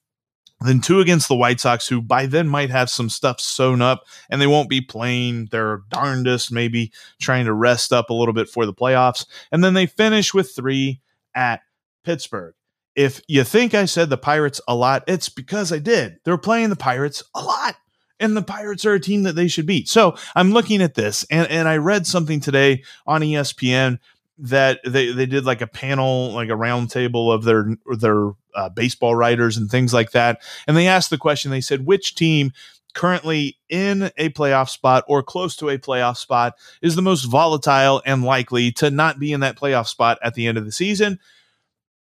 Then 0.63 0.81
two 0.81 1.01
against 1.01 1.29
the 1.29 1.37
White 1.37 1.59
Sox, 1.59 1.89
who 1.89 2.03
by 2.03 2.27
then 2.27 2.47
might 2.47 2.71
have 2.71 2.91
some 2.91 3.09
stuff 3.09 3.41
sewn 3.41 3.81
up 3.81 4.05
and 4.29 4.41
they 4.41 4.47
won't 4.47 4.69
be 4.69 4.83
playing 4.83 5.47
their 5.47 5.83
darndest, 5.89 6.53
maybe 6.53 6.93
trying 7.19 7.47
to 7.47 7.53
rest 7.55 7.93
up 7.93 8.11
a 8.11 8.15
little 8.15 8.35
bit 8.35 8.49
for 8.49 8.67
the 8.67 8.75
playoffs. 8.75 9.27
And 9.51 9.65
then 9.65 9.73
they 9.73 9.87
finish 9.87 10.35
with 10.35 10.55
three 10.55 11.01
at 11.35 11.63
Pittsburgh. 12.05 12.55
If 12.95 13.23
you 13.27 13.45
think 13.45 13.73
I 13.73 13.87
said 13.87 14.11
the 14.11 14.19
Pirates 14.19 14.61
a 14.69 14.75
lot, 14.75 15.05
it's 15.07 15.31
because 15.31 15.73
I 15.73 15.79
did. 15.79 16.19
They're 16.25 16.37
playing 16.37 16.69
the 16.69 16.77
Pirates 16.77 17.23
a 17.35 17.43
lot. 17.43 17.77
And 18.19 18.37
the 18.37 18.43
Pirates 18.43 18.85
are 18.85 18.93
a 18.93 19.01
team 19.01 19.23
that 19.23 19.35
they 19.35 19.49
should 19.49 19.65
beat. 19.65 19.89
So 19.89 20.15
I'm 20.37 20.53
looking 20.53 20.83
at 20.83 20.95
this, 20.95 21.25
and, 21.31 21.49
and 21.49 21.67
I 21.67 21.79
read 21.79 22.07
something 22.07 22.41
today 22.41 22.83
on 23.07 23.23
ESPN 23.23 23.99
that 24.41 24.81
they, 24.85 25.13
they 25.13 25.27
did 25.27 25.45
like 25.45 25.61
a 25.61 25.67
panel, 25.67 26.33
like 26.33 26.49
a 26.49 26.53
roundtable 26.53 27.33
of 27.33 27.45
their 27.45 27.77
their 27.99 28.33
uh, 28.55 28.69
baseball 28.71 29.15
writers 29.15 29.57
and 29.57 29.71
things 29.71 29.93
like 29.93 30.13
that. 30.13 30.43
And 30.67 30.77
they 30.77 30.87
asked 30.87 31.11
the 31.11 31.19
question. 31.19 31.51
They 31.51 31.61
said, 31.61 31.87
which 31.87 32.15
team 32.15 32.53
currently 32.95 33.59
in 33.69 34.11
a 34.17 34.31
playoff 34.31 34.69
spot 34.69 35.05
or 35.07 35.23
close 35.23 35.55
to 35.57 35.69
a 35.69 35.79
playoff 35.79 36.17
spot 36.17 36.55
is 36.83 36.97
the 36.97 37.03
most 37.03 37.25
volatile 37.25 38.03
and 38.07 38.25
likely 38.25 38.73
to 38.73 38.91
not 38.91 39.19
be 39.19 39.33
in 39.33 39.41
that 39.41 39.59
playoff 39.59 39.87
spot 39.87 40.19
at 40.23 40.35
the 40.35 40.47
end 40.47 40.57
of 40.57 40.65
the 40.65 40.73
season? 40.73 41.19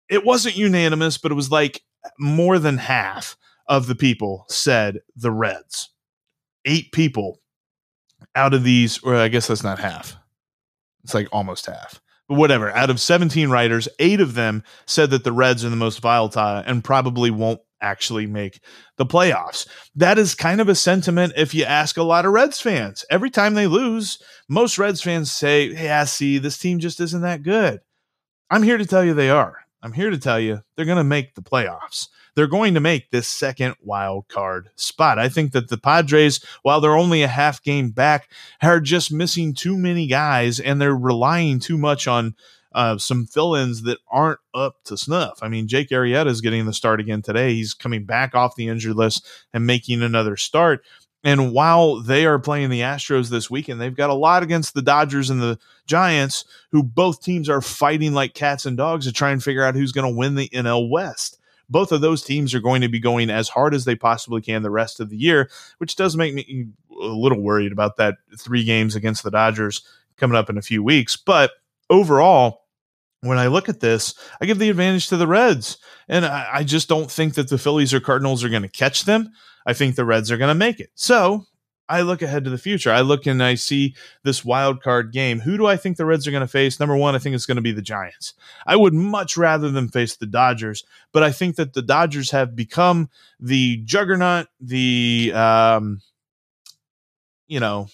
It 0.09 0.25
wasn't 0.25 0.57
unanimous, 0.57 1.19
but 1.19 1.33
it 1.33 1.37
was 1.37 1.51
like 1.51 1.83
more 2.19 2.59
than 2.59 2.79
half 2.79 3.37
of 3.67 3.87
the 3.87 3.97
people 3.97 4.45
said 4.49 5.01
the 5.17 5.33
Reds. 5.33 5.91
Eight 6.67 6.93
people 6.93 7.41
out 8.35 8.53
of 8.53 8.63
these, 8.63 9.03
or 9.03 9.17
I 9.17 9.29
guess 9.29 9.47
that's 9.47 9.65
not 9.65 9.79
half. 9.79 10.17
It's 11.03 11.15
like 11.15 11.29
almost 11.33 11.67
half 11.67 12.01
whatever. 12.27 12.71
Out 12.71 12.91
of 12.91 13.01
17 13.01 13.51
writers, 13.51 13.89
eight 13.99 14.21
of 14.21 14.35
them 14.35 14.63
said 14.87 15.11
that 15.11 15.25
the 15.25 15.33
Reds 15.33 15.65
are 15.65 15.71
the 15.71 15.77
most 15.77 16.01
volatile 16.01 16.63
and 16.67 16.85
probably 16.85 17.31
won't 17.31 17.61
actually 17.81 18.27
make 18.27 18.61
the 18.97 19.07
playoffs. 19.07 19.67
That 19.95 20.19
is 20.19 20.35
kind 20.35 20.61
of 20.61 20.69
a 20.69 20.75
sentiment 20.75 21.35
if 21.37 21.55
you 21.55 21.65
ask 21.65 21.97
a 21.97 22.03
lot 22.03 22.25
of 22.25 22.33
Reds 22.33 22.61
fans. 22.61 23.05
Every 23.11 23.31
time 23.31 23.55
they 23.55 23.67
lose, 23.67 24.19
most 24.49 24.79
Reds 24.79 25.03
fans 25.03 25.31
say, 25.31 25.75
Hey, 25.75 25.91
I 25.91 26.05
see, 26.05 26.39
this 26.39 26.59
team 26.59 26.79
just 26.79 27.01
isn't 27.01 27.23
that 27.23 27.43
good. 27.43 27.81
I'm 28.51 28.63
here 28.63 28.79
to 28.79 28.87
tell 28.87 29.05
you 29.05 29.15
they 29.15 29.31
are. 29.31 29.57
I'm 29.83 29.93
here 29.93 30.11
to 30.11 30.19
tell 30.19 30.41
you 30.41 30.61
they're 30.75 30.87
going 30.87 30.97
to 30.97 31.05
make 31.05 31.35
the 31.35 31.43
playoffs 31.43 32.09
they're 32.37 32.47
going 32.47 32.75
to 32.75 32.81
make 32.81 33.11
this 33.11 33.27
second 33.27 33.75
wild 33.83 34.29
card 34.29 34.69
spot. 34.77 35.19
I 35.19 35.29
think 35.29 35.53
that 35.53 35.69
the 35.69 35.79
Padres, 35.79 36.45
while 36.63 36.81
they're 36.81 36.95
only 36.95 37.23
a 37.23 37.29
half 37.29 37.63
game 37.63 37.91
back, 37.91 38.31
are 38.63 38.79
just 38.79 39.11
missing 39.11 39.55
too 39.55 39.77
many 39.77 40.07
guys 40.07 40.61
and 40.61 40.81
they're 40.81 40.95
relying 40.95 41.59
too 41.59 41.79
much 41.79 42.07
on 42.07 42.37
uh, 42.75 42.99
some 42.99 43.25
fill-ins 43.25 43.85
that 43.85 43.99
aren't 44.09 44.39
up 44.55 44.77
to 44.85 44.99
snuff. 44.99 45.39
I 45.41 45.49
mean, 45.49 45.67
Jake 45.67 45.89
Arrieta 45.89 46.27
is 46.27 46.43
getting 46.43 46.67
the 46.67 46.75
start 46.75 47.01
again 47.01 47.23
today. 47.23 47.55
He's 47.55 47.73
coming 47.73 48.05
back 48.05 48.35
off 48.35 48.55
the 48.55 48.69
injured 48.69 48.97
list 48.97 49.27
and 49.55 49.67
making 49.67 50.03
another 50.03 50.37
start. 50.37 50.85
And 51.25 51.55
while 51.55 52.03
they 52.03 52.27
are 52.27 52.39
playing 52.39 52.69
the 52.69 52.83
Astros 52.83 53.31
this 53.31 53.51
weekend, 53.51 53.81
they've 53.81 53.97
got 53.97 54.11
a 54.11 54.15
lot 54.15 54.43
against 54.43 54.75
the 54.75 54.83
Dodgers 54.83 55.31
and 55.31 55.41
the 55.41 55.59
Giants, 55.87 56.45
who 56.71 56.83
both 56.83 57.23
teams 57.23 57.49
are 57.49 57.63
fighting 57.63 58.13
like 58.13 58.35
cats 58.35 58.67
and 58.67 58.77
dogs 58.77 59.07
to 59.07 59.13
try 59.13 59.31
and 59.31 59.43
figure 59.43 59.65
out 59.65 59.75
who's 59.75 59.93
going 59.93 60.13
to 60.13 60.17
win 60.17 60.35
the 60.35 60.51
NL 60.51 60.91
West 60.91 61.39
both 61.69 61.93
of 61.93 62.01
those 62.01 62.23
teams 62.23 62.55
are 62.55 62.61
going 62.61 62.81
to 62.83 62.89
be 62.89 63.01
going 63.01 63.31
as 63.31 63.49
hard 63.49 63.75
as 63.75 63.85
they 63.85 63.97
possibly 63.97 64.41
can 64.41 64.63
the 64.63 64.71
rest 64.71 65.01
of 65.01 65.11
the 65.11 65.17
year, 65.17 65.51
which 65.79 65.97
does 65.97 66.17
make 66.17 66.35
me 66.35 66.69
a 66.91 67.07
little 67.07 67.41
worried 67.41 67.73
about 67.73 67.97
that 67.97 68.17
three 68.39 68.65
games 68.65 68.95
against 68.95 69.23
the 69.23 69.31
Dodgers 69.31 69.83
coming 70.17 70.37
up 70.37 70.49
in 70.49 70.59
a 70.59 70.63
few 70.63 70.83
weeks. 70.83 71.17
But 71.17 71.53
overall, 71.91 72.63
when 73.21 73.39
I 73.39 73.49
look 73.49 73.69
at 73.69 73.81
this, 73.81 74.15
I 74.41 74.47
give 74.47 74.59
the 74.59 74.71
advantage 74.71 75.09
to 75.09 75.17
the 75.17 75.27
Reds. 75.27 75.79
And 76.09 76.25
I, 76.25 76.49
I 76.55 76.65
just 76.65 76.89
don't 76.89 77.11
think 77.11 77.35
that 77.35 77.49
the 77.49 77.59
Phillies 77.59 77.93
or 77.93 78.01
Cardinals 78.01 78.45
are 78.45 78.49
going 78.49 78.63
to 78.63 78.69
catch 78.69 79.05
them. 79.05 79.31
I 79.67 79.73
think 79.73 79.97
the 79.97 80.05
Reds 80.05 80.31
are 80.31 80.37
going 80.37 80.49
to 80.49 80.55
make 80.55 80.81
it. 80.81 80.91
So 80.95 81.47
I 81.89 82.03
look 82.03 82.23
ahead 82.23 82.45
to 82.45 82.51
the 82.51 82.59
future. 82.59 82.91
I 82.91 83.01
look 83.01 83.27
and 83.27 83.43
I 83.43 83.55
see 83.55 83.95
this 84.25 84.45
wild 84.45 84.83
card 84.83 85.13
game. 85.13 85.41
Who 85.41 85.57
do 85.57 85.67
I 85.67 85.77
think 85.77 85.97
the 85.97 86.05
Reds 86.05 86.27
are 86.27 86.33
going 86.33 86.41
to 86.41 86.49
face? 86.49 86.81
Number 86.81 86.97
one, 86.97 87.15
I 87.15 87.19
think 87.19 87.35
it's 87.35 87.47
going 87.47 87.57
to 87.57 87.63
be 87.63 87.73
the 87.73 87.83
Giants. 87.83 88.35
I 88.67 88.77
would 88.77 88.95
much 88.95 89.37
rather 89.37 89.71
them 89.71 89.89
face 89.89 90.17
the 90.17 90.27
Dodgers, 90.27 90.85
but 91.13 91.23
I 91.23 91.31
think 91.31 91.57
that 91.57 91.75
the 91.75 91.83
Dodgers 91.83 92.31
have 92.33 92.57
become 92.57 93.09
the 93.39 93.79
juggernaut, 93.85 94.49
the 94.61 95.33
um, 95.35 96.01
you 97.47 97.61
know, 97.61 97.89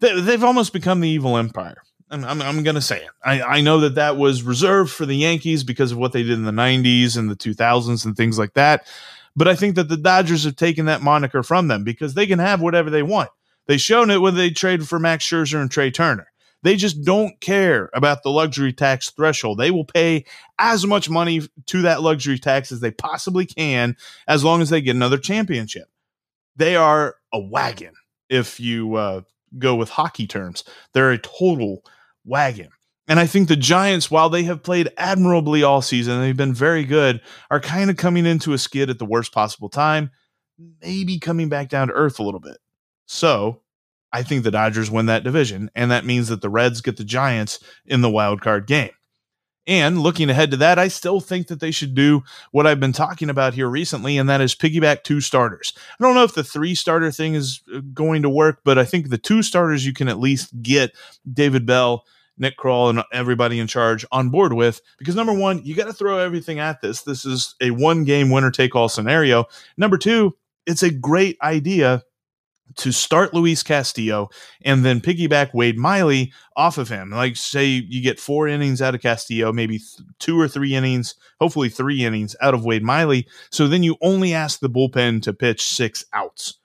they, 0.00 0.18
they've 0.20 0.44
almost 0.44 0.72
become 0.72 1.00
the 1.00 1.08
evil 1.08 1.36
empire. 1.36 1.82
I'm, 2.10 2.24
I'm, 2.24 2.40
I'm 2.40 2.62
going 2.62 2.76
to 2.76 2.80
say 2.80 2.98
it. 2.98 3.10
I, 3.24 3.42
I 3.42 3.60
know 3.60 3.80
that 3.80 3.96
that 3.96 4.16
was 4.16 4.42
reserved 4.42 4.92
for 4.92 5.06
the 5.06 5.16
Yankees 5.16 5.64
because 5.64 5.92
of 5.92 5.98
what 5.98 6.12
they 6.12 6.22
did 6.22 6.32
in 6.32 6.44
the 6.44 6.52
90s 6.52 7.16
and 7.16 7.28
the 7.28 7.36
2000s 7.36 8.04
and 8.04 8.16
things 8.16 8.38
like 8.38 8.54
that. 8.54 8.86
But 9.36 9.48
I 9.48 9.54
think 9.54 9.76
that 9.76 9.88
the 9.88 9.96
Dodgers 9.98 10.44
have 10.44 10.56
taken 10.56 10.86
that 10.86 11.02
moniker 11.02 11.42
from 11.42 11.68
them 11.68 11.84
because 11.84 12.14
they 12.14 12.26
can 12.26 12.38
have 12.38 12.62
whatever 12.62 12.88
they 12.90 13.02
want. 13.02 13.30
They've 13.66 13.80
shown 13.80 14.10
it 14.10 14.20
when 14.20 14.34
they 14.34 14.50
traded 14.50 14.88
for 14.88 14.98
Max 14.98 15.24
Scherzer 15.24 15.60
and 15.60 15.70
Trea 15.70 15.90
Turner. 15.90 16.28
They 16.62 16.76
just 16.76 17.04
don't 17.04 17.38
care 17.40 17.90
about 17.92 18.22
the 18.22 18.30
luxury 18.30 18.72
tax 18.72 19.10
threshold. 19.10 19.58
They 19.58 19.70
will 19.70 19.84
pay 19.84 20.24
as 20.58 20.86
much 20.86 21.10
money 21.10 21.42
to 21.66 21.82
that 21.82 22.02
luxury 22.02 22.38
tax 22.38 22.72
as 22.72 22.80
they 22.80 22.90
possibly 22.90 23.46
can 23.46 23.96
as 24.26 24.42
long 24.42 24.62
as 24.62 24.70
they 24.70 24.80
get 24.80 24.96
another 24.96 25.18
championship. 25.18 25.88
They 26.56 26.74
are 26.74 27.16
a 27.32 27.38
wagon, 27.38 27.92
if 28.30 28.58
you 28.58 28.94
uh, 28.94 29.20
go 29.58 29.74
with 29.74 29.90
hockey 29.90 30.26
terms. 30.26 30.64
They're 30.92 31.12
a 31.12 31.18
total 31.18 31.84
wagon. 32.24 32.70
And 33.08 33.20
I 33.20 33.26
think 33.26 33.48
the 33.48 33.56
Giants, 33.56 34.10
while 34.10 34.28
they 34.28 34.42
have 34.44 34.62
played 34.62 34.90
admirably 34.96 35.62
all 35.62 35.80
season, 35.80 36.20
they've 36.20 36.36
been 36.36 36.54
very 36.54 36.84
good, 36.84 37.20
are 37.50 37.60
kind 37.60 37.88
of 37.88 37.96
coming 37.96 38.26
into 38.26 38.52
a 38.52 38.58
skid 38.58 38.90
at 38.90 38.98
the 38.98 39.04
worst 39.04 39.32
possible 39.32 39.68
time, 39.68 40.10
maybe 40.82 41.18
coming 41.18 41.48
back 41.48 41.68
down 41.68 41.88
to 41.88 41.94
earth 41.94 42.18
a 42.18 42.24
little 42.24 42.40
bit. 42.40 42.58
So 43.06 43.62
I 44.12 44.22
think 44.22 44.42
the 44.42 44.50
Dodgers 44.50 44.90
win 44.90 45.06
that 45.06 45.24
division, 45.24 45.70
and 45.74 45.90
that 45.90 46.04
means 46.04 46.28
that 46.28 46.40
the 46.40 46.50
Reds 46.50 46.80
get 46.80 46.96
the 46.96 47.04
Giants 47.04 47.60
in 47.84 48.00
the 48.00 48.10
wild 48.10 48.40
card 48.40 48.66
game. 48.66 48.90
And 49.68 49.98
looking 50.00 50.30
ahead 50.30 50.52
to 50.52 50.56
that, 50.58 50.78
I 50.78 50.86
still 50.86 51.20
think 51.20 51.48
that 51.48 51.58
they 51.58 51.72
should 51.72 51.94
do 51.94 52.22
what 52.52 52.68
I've 52.68 52.78
been 52.78 52.92
talking 52.92 53.28
about 53.28 53.54
here 53.54 53.68
recently, 53.68 54.16
and 54.16 54.28
that 54.28 54.40
is 54.40 54.54
piggyback 54.54 55.02
two 55.02 55.20
starters. 55.20 55.72
I 55.76 56.04
don't 56.04 56.14
know 56.14 56.22
if 56.22 56.34
the 56.34 56.44
three 56.44 56.74
starter 56.74 57.10
thing 57.10 57.34
is 57.34 57.60
uh, 57.74 57.80
going 57.92 58.22
to 58.22 58.30
work, 58.30 58.60
but 58.64 58.78
I 58.78 58.84
think 58.84 59.08
the 59.08 59.18
two 59.18 59.42
starters 59.42 59.84
you 59.84 59.92
can 59.92 60.08
at 60.08 60.20
least 60.20 60.62
get 60.62 60.92
David 61.30 61.66
Bell 61.66 62.04
Nick 62.38 62.56
Krall 62.58 62.90
and 62.90 63.02
everybody 63.12 63.58
in 63.58 63.66
charge 63.66 64.04
on 64.12 64.30
board 64.30 64.52
with 64.52 64.80
because 64.98 65.14
number 65.14 65.32
one, 65.32 65.64
you 65.64 65.74
got 65.74 65.86
to 65.86 65.92
throw 65.92 66.18
everything 66.18 66.58
at 66.58 66.80
this. 66.80 67.02
This 67.02 67.24
is 67.24 67.54
a 67.60 67.70
one 67.70 68.04
game 68.04 68.30
winner 68.30 68.50
take 68.50 68.74
all 68.74 68.88
scenario. 68.88 69.46
Number 69.76 69.98
two, 69.98 70.36
it's 70.66 70.82
a 70.82 70.90
great 70.90 71.38
idea 71.42 72.02
to 72.74 72.92
start 72.92 73.32
Luis 73.32 73.62
Castillo 73.62 74.28
and 74.62 74.84
then 74.84 75.00
piggyback 75.00 75.54
Wade 75.54 75.78
Miley 75.78 76.32
off 76.56 76.78
of 76.78 76.88
him. 76.88 77.10
Like, 77.10 77.36
say 77.36 77.66
you 77.66 78.02
get 78.02 78.20
four 78.20 78.48
innings 78.48 78.82
out 78.82 78.94
of 78.94 79.00
Castillo, 79.00 79.52
maybe 79.52 79.78
th- 79.78 80.08
two 80.18 80.38
or 80.38 80.48
three 80.48 80.74
innings, 80.74 81.14
hopefully 81.40 81.68
three 81.68 82.04
innings 82.04 82.34
out 82.40 82.54
of 82.54 82.64
Wade 82.64 82.82
Miley. 82.82 83.26
So 83.50 83.68
then 83.68 83.82
you 83.82 83.96
only 84.02 84.34
ask 84.34 84.60
the 84.60 84.68
bullpen 84.68 85.22
to 85.22 85.32
pitch 85.32 85.64
six 85.64 86.04
outs. 86.12 86.58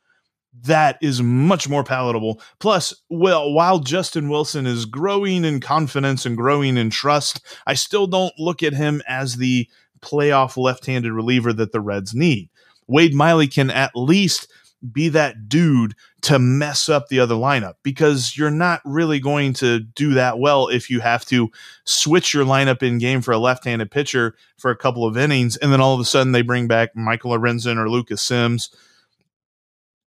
That 0.63 0.97
is 1.01 1.21
much 1.21 1.67
more 1.67 1.83
palatable. 1.83 2.41
Plus, 2.59 2.93
well, 3.09 3.51
while 3.51 3.79
Justin 3.79 4.29
Wilson 4.29 4.67
is 4.67 4.85
growing 4.85 5.43
in 5.43 5.59
confidence 5.59 6.25
and 6.25 6.37
growing 6.37 6.77
in 6.77 6.89
trust, 6.89 7.41
I 7.65 7.73
still 7.73 8.07
don't 8.07 8.33
look 8.37 8.61
at 8.61 8.73
him 8.73 9.01
as 9.07 9.37
the 9.37 9.67
playoff 10.01 10.57
left 10.57 10.85
handed 10.85 11.13
reliever 11.13 11.53
that 11.53 11.71
the 11.71 11.81
Reds 11.81 12.13
need. 12.13 12.49
Wade 12.87 13.13
Miley 13.13 13.47
can 13.47 13.69
at 13.69 13.91
least 13.95 14.51
be 14.91 15.09
that 15.09 15.47
dude 15.47 15.95
to 16.21 16.39
mess 16.39 16.89
up 16.89 17.07
the 17.07 17.19
other 17.19 17.35
lineup 17.35 17.75
because 17.83 18.35
you're 18.35 18.49
not 18.49 18.81
really 18.83 19.19
going 19.19 19.53
to 19.53 19.79
do 19.79 20.13
that 20.15 20.39
well 20.39 20.67
if 20.67 20.89
you 20.89 20.99
have 20.99 21.23
to 21.25 21.49
switch 21.83 22.33
your 22.33 22.45
lineup 22.45 22.81
in 22.81 22.97
game 22.97 23.21
for 23.21 23.31
a 23.31 23.37
left-handed 23.37 23.91
pitcher 23.91 24.35
for 24.57 24.71
a 24.71 24.75
couple 24.75 25.05
of 25.05 25.17
innings 25.17 25.55
and 25.57 25.71
then 25.71 25.81
all 25.81 25.93
of 25.93 25.99
a 25.99 26.05
sudden 26.05 26.31
they 26.31 26.41
bring 26.41 26.67
back 26.67 26.95
Michael 26.95 27.31
Lorenzen 27.31 27.77
or 27.77 27.89
Lucas 27.89 28.21
Sims 28.21 28.69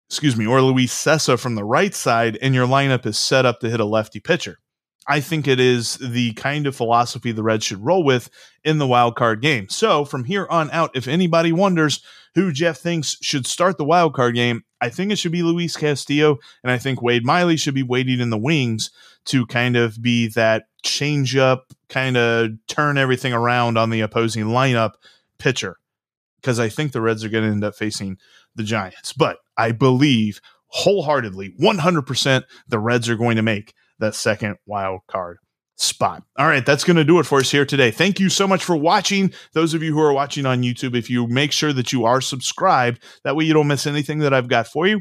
excuse 0.08 0.36
me 0.36 0.46
or 0.46 0.60
Luis 0.60 0.94
Cessa 0.94 1.38
from 1.38 1.54
the 1.54 1.64
right 1.64 1.94
side 1.94 2.38
and 2.42 2.54
your 2.54 2.66
lineup 2.66 3.06
is 3.06 3.18
set 3.18 3.46
up 3.46 3.60
to 3.60 3.70
hit 3.70 3.80
a 3.80 3.84
lefty 3.84 4.20
pitcher. 4.20 4.58
I 5.06 5.20
think 5.20 5.46
it 5.46 5.60
is 5.60 5.96
the 5.96 6.32
kind 6.32 6.66
of 6.66 6.74
philosophy 6.74 7.32
the 7.32 7.42
Reds 7.42 7.64
should 7.64 7.84
roll 7.84 8.04
with 8.04 8.30
in 8.64 8.78
the 8.78 8.86
wild 8.86 9.16
card 9.16 9.42
game. 9.42 9.68
So 9.68 10.04
from 10.04 10.24
here 10.24 10.46
on 10.48 10.70
out, 10.70 10.96
if 10.96 11.06
anybody 11.06 11.52
wonders 11.52 12.02
who 12.34 12.52
Jeff 12.52 12.78
thinks 12.78 13.16
should 13.20 13.46
start 13.46 13.76
the 13.76 13.84
wild 13.84 14.14
card 14.14 14.34
game, 14.34 14.62
I 14.80 14.88
think 14.88 15.12
it 15.12 15.18
should 15.18 15.32
be 15.32 15.42
Luis 15.42 15.76
Castillo, 15.76 16.38
and 16.62 16.70
I 16.70 16.78
think 16.78 17.02
Wade 17.02 17.24
Miley 17.24 17.56
should 17.56 17.74
be 17.74 17.82
waiting 17.82 18.20
in 18.20 18.30
the 18.30 18.38
wings 18.38 18.90
to 19.26 19.46
kind 19.46 19.76
of 19.76 20.00
be 20.02 20.28
that 20.28 20.64
change 20.82 21.36
up, 21.36 21.72
kind 21.88 22.16
of 22.16 22.50
turn 22.66 22.98
everything 22.98 23.32
around 23.32 23.78
on 23.78 23.90
the 23.90 24.00
opposing 24.00 24.44
lineup 24.46 24.92
pitcher. 25.38 25.76
Because 26.40 26.58
I 26.58 26.68
think 26.68 26.92
the 26.92 27.00
Reds 27.00 27.24
are 27.24 27.30
going 27.30 27.44
to 27.44 27.50
end 27.50 27.64
up 27.64 27.74
facing 27.74 28.18
the 28.54 28.62
Giants. 28.62 29.12
But 29.14 29.38
I 29.56 29.72
believe 29.72 30.40
wholeheartedly, 30.68 31.54
100%, 31.60 32.44
the 32.68 32.78
Reds 32.78 33.08
are 33.08 33.16
going 33.16 33.36
to 33.36 33.42
make 33.42 33.74
that 33.98 34.14
second 34.14 34.56
wild 34.66 35.02
card 35.06 35.38
spot. 35.76 36.22
All 36.36 36.46
right, 36.46 36.64
that's 36.64 36.84
going 36.84 36.96
to 36.96 37.04
do 37.04 37.18
it 37.18 37.26
for 37.26 37.38
us 37.38 37.50
here 37.50 37.64
today. 37.64 37.90
Thank 37.90 38.20
you 38.20 38.28
so 38.28 38.46
much 38.46 38.64
for 38.64 38.76
watching. 38.76 39.32
Those 39.52 39.74
of 39.74 39.82
you 39.82 39.92
who 39.92 40.00
are 40.00 40.12
watching 40.12 40.46
on 40.46 40.62
YouTube, 40.62 40.96
if 40.96 41.10
you 41.10 41.26
make 41.26 41.52
sure 41.52 41.72
that 41.72 41.92
you 41.92 42.04
are 42.04 42.20
subscribed, 42.20 43.02
that 43.22 43.36
way 43.36 43.44
you 43.44 43.54
don't 43.54 43.68
miss 43.68 43.86
anything 43.86 44.18
that 44.20 44.34
I've 44.34 44.48
got 44.48 44.66
for 44.66 44.86
you. 44.86 45.00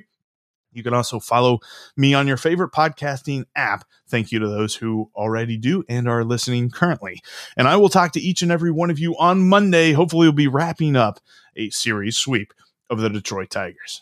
You 0.71 0.83
can 0.83 0.93
also 0.93 1.19
follow 1.19 1.59
me 1.95 2.13
on 2.13 2.27
your 2.27 2.37
favorite 2.37 2.71
podcasting 2.71 3.45
app. 3.55 3.85
Thank 4.07 4.31
you 4.31 4.39
to 4.39 4.47
those 4.47 4.75
who 4.75 5.11
already 5.15 5.57
do 5.57 5.83
and 5.87 6.09
are 6.09 6.23
listening 6.23 6.71
currently. 6.71 7.21
And 7.55 7.67
I 7.67 7.77
will 7.77 7.89
talk 7.89 8.11
to 8.13 8.19
each 8.19 8.41
and 8.41 8.51
every 8.51 8.71
one 8.71 8.89
of 8.89 8.97
you 8.97 9.15
on 9.17 9.47
Monday. 9.47 9.93
Hopefully, 9.93 10.25
we'll 10.25 10.33
be 10.33 10.47
wrapping 10.47 10.95
up 10.95 11.19
a 11.55 11.69
series 11.69 12.17
sweep 12.17 12.53
of 12.89 12.99
the 12.99 13.09
Detroit 13.09 13.51
Tigers. 13.51 14.01